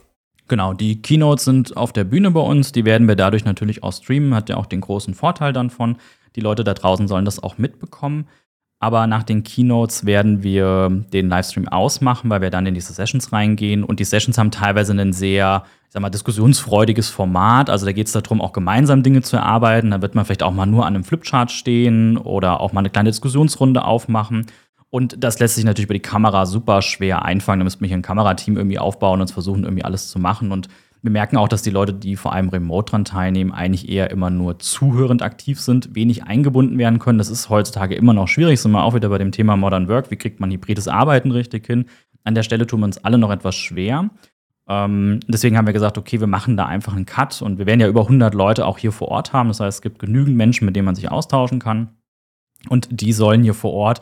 Genau, 0.46 0.74
die 0.74 1.02
Keynotes 1.02 1.44
sind 1.46 1.76
auf 1.76 1.92
der 1.92 2.04
Bühne 2.04 2.30
bei 2.30 2.40
uns. 2.40 2.70
Die 2.70 2.84
werden 2.84 3.08
wir 3.08 3.16
dadurch 3.16 3.44
natürlich 3.44 3.82
auch 3.82 3.92
streamen. 3.92 4.34
Hat 4.34 4.48
ja 4.48 4.56
auch 4.56 4.66
den 4.66 4.82
großen 4.82 5.14
Vorteil 5.14 5.52
dann 5.52 5.70
von. 5.70 5.96
Die 6.36 6.40
Leute 6.40 6.62
da 6.62 6.74
draußen 6.74 7.08
sollen 7.08 7.24
das 7.24 7.42
auch 7.42 7.58
mitbekommen. 7.58 8.28
Aber 8.84 9.06
nach 9.06 9.22
den 9.22 9.44
Keynotes 9.44 10.04
werden 10.04 10.42
wir 10.42 10.90
den 10.90 11.30
Livestream 11.30 11.68
ausmachen, 11.68 12.28
weil 12.28 12.42
wir 12.42 12.50
dann 12.50 12.66
in 12.66 12.74
diese 12.74 12.92
Sessions 12.92 13.32
reingehen. 13.32 13.82
Und 13.82 13.98
die 13.98 14.04
Sessions 14.04 14.36
haben 14.36 14.50
teilweise 14.50 14.92
ein 14.92 15.14
sehr, 15.14 15.62
ich 15.86 15.94
sag 15.94 16.02
mal, 16.02 16.10
diskussionsfreudiges 16.10 17.08
Format. 17.08 17.70
Also 17.70 17.86
da 17.86 17.92
geht 17.92 18.08
es 18.08 18.12
darum, 18.12 18.42
auch 18.42 18.52
gemeinsam 18.52 19.02
Dinge 19.02 19.22
zu 19.22 19.38
erarbeiten. 19.38 19.90
Da 19.90 20.02
wird 20.02 20.14
man 20.14 20.26
vielleicht 20.26 20.42
auch 20.42 20.52
mal 20.52 20.66
nur 20.66 20.84
an 20.84 20.94
einem 20.94 21.02
Flipchart 21.02 21.50
stehen 21.50 22.18
oder 22.18 22.60
auch 22.60 22.74
mal 22.74 22.80
eine 22.80 22.90
kleine 22.90 23.08
Diskussionsrunde 23.08 23.86
aufmachen. 23.86 24.44
Und 24.90 25.16
das 25.24 25.38
lässt 25.38 25.54
sich 25.54 25.64
natürlich 25.64 25.86
über 25.86 25.94
die 25.94 26.00
Kamera 26.00 26.44
super 26.44 26.82
schwer 26.82 27.24
einfangen. 27.24 27.60
Da 27.60 27.64
müsste 27.64 27.80
man 27.80 27.88
hier 27.88 27.96
ein 27.96 28.02
Kamerateam 28.02 28.58
irgendwie 28.58 28.78
aufbauen 28.78 29.22
und 29.22 29.30
versuchen, 29.30 29.64
irgendwie 29.64 29.84
alles 29.84 30.10
zu 30.10 30.18
machen. 30.18 30.52
Und 30.52 30.68
wir 31.04 31.10
merken 31.10 31.36
auch, 31.36 31.48
dass 31.48 31.60
die 31.60 31.70
Leute, 31.70 31.92
die 31.92 32.16
vor 32.16 32.32
allem 32.32 32.48
remote 32.48 32.90
dran 32.90 33.04
teilnehmen, 33.04 33.52
eigentlich 33.52 33.90
eher 33.90 34.10
immer 34.10 34.30
nur 34.30 34.58
zuhörend 34.58 35.20
aktiv 35.20 35.60
sind, 35.60 35.94
wenig 35.94 36.24
eingebunden 36.24 36.78
werden 36.78 36.98
können. 36.98 37.18
Das 37.18 37.28
ist 37.28 37.50
heutzutage 37.50 37.94
immer 37.94 38.14
noch 38.14 38.26
schwierig. 38.26 38.58
Sind 38.58 38.72
wir 38.72 38.82
auch 38.82 38.94
wieder 38.94 39.10
bei 39.10 39.18
dem 39.18 39.30
Thema 39.30 39.54
Modern 39.58 39.86
Work. 39.88 40.10
Wie 40.10 40.16
kriegt 40.16 40.40
man 40.40 40.50
hybrides 40.50 40.88
Arbeiten 40.88 41.30
richtig 41.30 41.66
hin? 41.66 41.84
An 42.24 42.34
der 42.34 42.42
Stelle 42.42 42.66
tun 42.66 42.80
wir 42.80 42.86
uns 42.86 43.04
alle 43.04 43.18
noch 43.18 43.30
etwas 43.30 43.54
schwer. 43.54 44.08
Ähm, 44.66 45.20
deswegen 45.28 45.58
haben 45.58 45.66
wir 45.66 45.74
gesagt, 45.74 45.98
okay, 45.98 46.20
wir 46.20 46.26
machen 46.26 46.56
da 46.56 46.64
einfach 46.64 46.96
einen 46.96 47.04
Cut 47.04 47.42
und 47.42 47.58
wir 47.58 47.66
werden 47.66 47.80
ja 47.80 47.88
über 47.88 48.00
100 48.00 48.32
Leute 48.32 48.64
auch 48.64 48.78
hier 48.78 48.90
vor 48.90 49.08
Ort 49.08 49.34
haben. 49.34 49.48
Das 49.48 49.60
heißt, 49.60 49.76
es 49.76 49.82
gibt 49.82 49.98
genügend 49.98 50.38
Menschen, 50.38 50.64
mit 50.64 50.74
denen 50.74 50.86
man 50.86 50.94
sich 50.94 51.10
austauschen 51.10 51.58
kann. 51.58 51.98
Und 52.70 52.88
die 52.90 53.12
sollen 53.12 53.42
hier 53.42 53.52
vor 53.52 53.74
Ort 53.74 54.00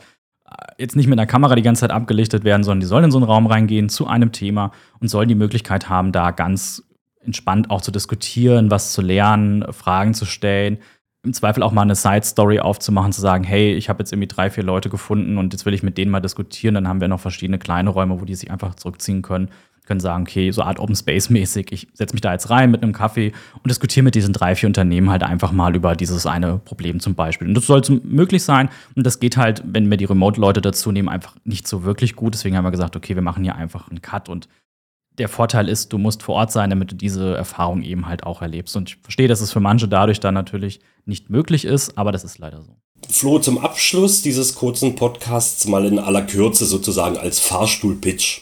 äh, 0.49 0.53
jetzt 0.77 0.95
nicht 0.95 1.07
mit 1.07 1.19
einer 1.19 1.27
Kamera 1.27 1.55
die 1.55 1.63
ganze 1.63 1.81
Zeit 1.81 1.91
abgelichtet 1.91 2.45
werden, 2.45 2.63
sondern 2.63 2.79
die 2.79 2.85
sollen 2.85 3.03
in 3.03 3.11
so 3.11 3.17
einen 3.17 3.27
Raum 3.27 3.45
reingehen 3.45 3.89
zu 3.89 4.07
einem 4.07 4.31
Thema 4.31 4.71
und 5.01 5.09
sollen 5.09 5.27
die 5.27 5.35
Möglichkeit 5.35 5.89
haben, 5.89 6.13
da 6.13 6.31
ganz 6.31 6.81
entspannt 7.25 7.69
auch 7.69 7.81
zu 7.81 7.91
diskutieren, 7.91 8.71
was 8.71 8.93
zu 8.93 9.01
lernen, 9.01 9.65
Fragen 9.71 10.13
zu 10.13 10.25
stellen. 10.25 10.77
Im 11.25 11.33
Zweifel 11.33 11.63
auch 11.63 11.71
mal 11.71 11.83
eine 11.83 11.95
Side-Story 11.95 12.59
aufzumachen, 12.59 13.13
zu 13.13 13.21
sagen, 13.21 13.43
hey, 13.43 13.73
ich 13.73 13.87
habe 13.87 13.99
jetzt 13.99 14.11
irgendwie 14.11 14.27
drei, 14.27 14.49
vier 14.49 14.63
Leute 14.63 14.89
gefunden 14.89 15.37
und 15.37 15.53
jetzt 15.53 15.65
will 15.65 15.73
ich 15.73 15.83
mit 15.83 15.97
denen 15.97 16.11
mal 16.11 16.19
diskutieren. 16.19 16.75
Dann 16.75 16.87
haben 16.87 16.99
wir 16.99 17.07
noch 17.07 17.19
verschiedene 17.19 17.59
kleine 17.59 17.89
Räume, 17.89 18.19
wo 18.19 18.25
die 18.25 18.35
sich 18.35 18.51
einfach 18.51 18.75
zurückziehen 18.75 19.21
können 19.21 19.49
können 19.85 19.99
sagen, 19.99 20.23
okay, 20.23 20.51
so 20.51 20.61
Art 20.61 20.79
Open 20.79 20.95
Space 20.95 21.29
mäßig, 21.29 21.71
ich 21.71 21.87
setze 21.93 22.13
mich 22.13 22.21
da 22.21 22.31
jetzt 22.31 22.49
rein 22.49 22.71
mit 22.71 22.83
einem 22.83 22.93
Kaffee 22.93 23.33
und 23.61 23.69
diskutiere 23.69 24.03
mit 24.03 24.15
diesen 24.15 24.33
drei, 24.33 24.55
vier 24.55 24.67
Unternehmen 24.67 25.09
halt 25.09 25.23
einfach 25.23 25.51
mal 25.51 25.75
über 25.75 25.95
dieses 25.95 26.25
eine 26.25 26.57
Problem 26.57 26.99
zum 26.99 27.15
Beispiel. 27.15 27.47
Und 27.47 27.53
das 27.53 27.67
soll 27.67 27.81
möglich 28.03 28.43
sein 28.43 28.69
und 28.95 29.05
das 29.05 29.19
geht 29.19 29.37
halt, 29.37 29.63
wenn 29.65 29.89
wir 29.89 29.97
die 29.97 30.05
Remote-Leute 30.05 30.61
dazu 30.61 30.91
nehmen, 30.91 31.09
einfach 31.09 31.35
nicht 31.43 31.67
so 31.67 31.83
wirklich 31.83 32.15
gut. 32.15 32.33
Deswegen 32.33 32.55
haben 32.55 32.63
wir 32.63 32.71
gesagt, 32.71 32.95
okay, 32.95 33.15
wir 33.15 33.21
machen 33.21 33.43
hier 33.43 33.55
einfach 33.55 33.89
einen 33.89 34.01
Cut 34.01 34.29
und 34.29 34.47
der 35.17 35.29
Vorteil 35.29 35.69
ist, 35.69 35.93
du 35.93 35.97
musst 35.97 36.23
vor 36.23 36.35
Ort 36.35 36.51
sein, 36.51 36.69
damit 36.69 36.91
du 36.91 36.95
diese 36.95 37.35
Erfahrung 37.35 37.83
eben 37.83 38.07
halt 38.07 38.23
auch 38.23 38.41
erlebst. 38.41 38.75
Und 38.75 38.89
ich 38.89 38.97
verstehe, 39.01 39.27
dass 39.27 39.41
es 39.41 39.51
für 39.51 39.59
manche 39.59 39.87
dadurch 39.87 40.19
dann 40.19 40.33
natürlich 40.33 40.79
nicht 41.05 41.29
möglich 41.29 41.65
ist, 41.65 41.97
aber 41.97 42.11
das 42.11 42.23
ist 42.23 42.39
leider 42.39 42.61
so. 42.63 42.75
Flo, 43.09 43.39
zum 43.39 43.57
Abschluss 43.57 44.21
dieses 44.21 44.55
kurzen 44.55 44.95
Podcasts 44.95 45.67
mal 45.67 45.85
in 45.85 45.99
aller 45.99 46.21
Kürze 46.21 46.65
sozusagen 46.65 47.17
als 47.17 47.39
Fahrstuhl-Pitch. 47.39 48.41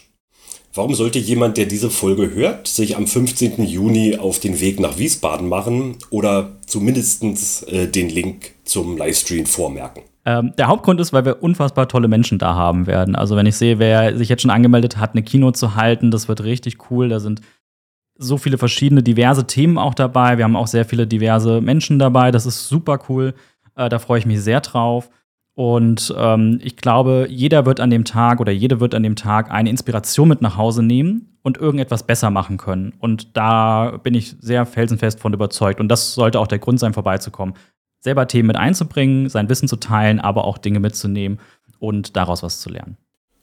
Warum 0.74 0.94
sollte 0.94 1.18
jemand, 1.18 1.58
der 1.58 1.66
diese 1.66 1.90
Folge 1.90 2.30
hört, 2.30 2.66
sich 2.66 2.96
am 2.96 3.06
15. 3.06 3.62
Juni 3.64 4.16
auf 4.16 4.38
den 4.38 4.58
Weg 4.60 4.80
nach 4.80 4.96
Wiesbaden 4.96 5.46
machen 5.48 5.96
oder 6.08 6.56
zumindest 6.66 7.22
äh, 7.68 7.88
den 7.88 8.08
Link 8.08 8.52
zum 8.64 8.96
Livestream 8.96 9.44
vormerken? 9.44 10.04
Ähm, 10.24 10.52
der 10.56 10.68
Hauptgrund 10.68 11.00
ist, 11.00 11.12
weil 11.12 11.24
wir 11.24 11.42
unfassbar 11.42 11.88
tolle 11.88 12.08
Menschen 12.08 12.38
da 12.38 12.54
haben 12.54 12.86
werden. 12.86 13.16
Also 13.16 13.36
wenn 13.36 13.46
ich 13.46 13.56
sehe, 13.56 13.78
wer 13.78 14.16
sich 14.16 14.28
jetzt 14.28 14.42
schon 14.42 14.50
angemeldet 14.50 14.96
hat, 14.96 15.12
eine 15.12 15.22
Kino 15.22 15.50
zu 15.50 15.74
halten, 15.74 16.10
das 16.10 16.28
wird 16.28 16.44
richtig 16.44 16.90
cool. 16.90 17.08
Da 17.08 17.18
sind 17.18 17.40
so 18.16 18.38
viele 18.38 18.58
verschiedene, 18.58 19.02
diverse 19.02 19.46
Themen 19.46 19.78
auch 19.78 19.94
dabei. 19.94 20.38
Wir 20.38 20.44
haben 20.44 20.56
auch 20.56 20.68
sehr 20.68 20.84
viele 20.84 21.06
diverse 21.06 21.60
Menschen 21.60 21.98
dabei. 21.98 22.30
Das 22.30 22.46
ist 22.46 22.68
super 22.68 23.00
cool. 23.08 23.34
Äh, 23.74 23.88
da 23.88 23.98
freue 23.98 24.20
ich 24.20 24.26
mich 24.26 24.40
sehr 24.40 24.60
drauf. 24.60 25.10
Und 25.54 26.14
ähm, 26.16 26.60
ich 26.62 26.76
glaube, 26.76 27.26
jeder 27.28 27.66
wird 27.66 27.80
an 27.80 27.90
dem 27.90 28.04
Tag 28.04 28.40
oder 28.40 28.52
jede 28.52 28.80
wird 28.80 28.94
an 28.94 29.02
dem 29.02 29.16
Tag 29.16 29.50
eine 29.50 29.70
Inspiration 29.70 30.28
mit 30.28 30.40
nach 30.40 30.56
Hause 30.56 30.82
nehmen 30.82 31.36
und 31.42 31.58
irgendetwas 31.58 32.06
besser 32.06 32.30
machen 32.30 32.56
können. 32.56 32.94
Und 33.00 33.36
da 33.36 33.98
bin 34.02 34.14
ich 34.14 34.36
sehr 34.40 34.64
felsenfest 34.64 35.20
von 35.20 35.34
überzeugt. 35.34 35.80
Und 35.80 35.88
das 35.88 36.14
sollte 36.14 36.38
auch 36.38 36.46
der 36.46 36.60
Grund 36.60 36.78
sein, 36.78 36.94
vorbeizukommen 36.94 37.54
selber 38.02 38.26
Themen 38.26 38.48
mit 38.48 38.56
einzubringen, 38.56 39.28
sein 39.28 39.48
Wissen 39.48 39.68
zu 39.68 39.76
teilen, 39.76 40.20
aber 40.20 40.44
auch 40.44 40.58
Dinge 40.58 40.80
mitzunehmen 40.80 41.38
und 41.78 42.16
daraus 42.16 42.42
was 42.42 42.60
zu 42.60 42.68
lernen. 42.68 42.96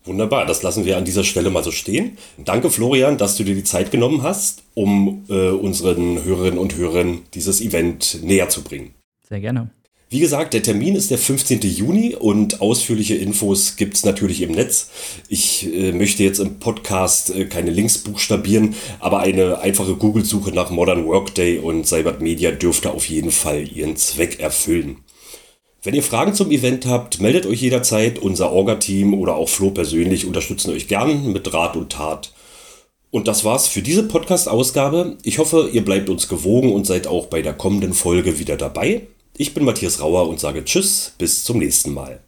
Wunderbar, 0.06 0.46
das 0.46 0.64
lassen 0.64 0.86
wir 0.86 0.98
an 0.98 1.06
dieser 1.06 1.24
Stelle 1.24 1.50
mal 1.50 1.64
so 1.64 1.72
stehen. 1.72 2.18
Danke, 2.38 2.70
Florian, 2.70 3.18
dass 3.18 3.36
du 3.36 3.44
dir 3.44 3.56
die 3.56 3.64
Zeit 3.64 3.92
genommen 3.92 4.24
hast, 4.24 4.64
um 4.74 5.26
äh, 5.30 5.50
unseren 5.50 6.24
Hörerinnen 6.24 6.58
und 6.58 6.76
Hörern 6.76 7.20
dieses 7.34 7.62
Event 7.62 8.20
näher 8.24 8.50
zu 8.50 8.64
bringen. 8.64 8.94
Sehr 9.28 9.42
gerne. 9.42 9.70
Wie 10.12 10.20
gesagt, 10.20 10.56
der 10.56 10.64
Termin 10.64 10.96
ist 10.96 11.12
der 11.12 11.20
15. 11.20 11.62
Juni 11.62 12.16
und 12.16 12.62
ausführliche 12.62 13.14
Infos 13.14 13.76
gibt 13.76 13.94
es 13.94 14.04
natürlich 14.04 14.42
im 14.42 14.54
Netz. 14.54 14.90
Ich 15.28 15.72
äh, 15.72 15.92
möchte 15.92 16.24
jetzt 16.24 16.40
im 16.40 16.58
Podcast 16.58 17.30
äh, 17.30 17.46
keine 17.46 17.70
Links 17.70 18.00
buchstabieren, 18.00 18.74
aber 19.00 19.20
eine 19.20 19.60
einfache 19.60 19.94
Google-Suche 19.94 20.52
nach 20.52 20.72
Modern 20.72 21.06
Workday 21.06 21.60
und 21.60 21.86
Cybert 21.86 22.22
Media 22.22 22.50
dürfte 22.50 22.90
auf 22.90 23.08
jeden 23.08 23.30
Fall 23.30 23.68
ihren 23.68 23.98
Zweck 23.98 24.40
erfüllen. 24.40 24.98
Wenn 25.84 25.94
ihr 25.94 26.02
Fragen 26.02 26.34
zum 26.34 26.50
Event 26.50 26.88
habt, 26.88 27.22
meldet 27.22 27.46
euch 27.46 27.62
jederzeit. 27.62 28.18
Unser 28.18 28.52
Orga-Team 28.52 29.14
oder 29.14 29.36
auch 29.36 29.48
Flo 29.48 29.70
persönlich 29.70 30.26
unterstützen 30.26 30.72
euch 30.72 30.88
gern 30.88 31.32
mit 31.32 31.54
Rat 31.54 31.78
und 31.78 31.92
Tat. 31.92 32.34
Und 33.12 33.28
das 33.28 33.46
war's 33.46 33.68
für 33.68 33.84
diese 33.84 34.02
Podcast-Ausgabe. 34.02 35.18
Ich 35.22 35.38
hoffe, 35.38 35.70
ihr 35.72 35.86
bleibt 35.86 36.10
uns 36.10 36.28
gewogen 36.28 36.74
und 36.74 36.88
seid 36.88 37.06
auch 37.06 37.28
bei 37.28 37.44
der 37.44 37.54
kommenden 37.54 37.94
Folge 37.94 38.40
wieder 38.40 38.58
dabei. 38.58 39.04
Ich 39.42 39.54
bin 39.54 39.64
Matthias 39.64 40.02
Rauer 40.02 40.28
und 40.28 40.38
sage 40.38 40.66
Tschüss, 40.66 41.14
bis 41.18 41.46
zum 41.46 41.60
nächsten 41.60 41.94
Mal. 41.94 42.20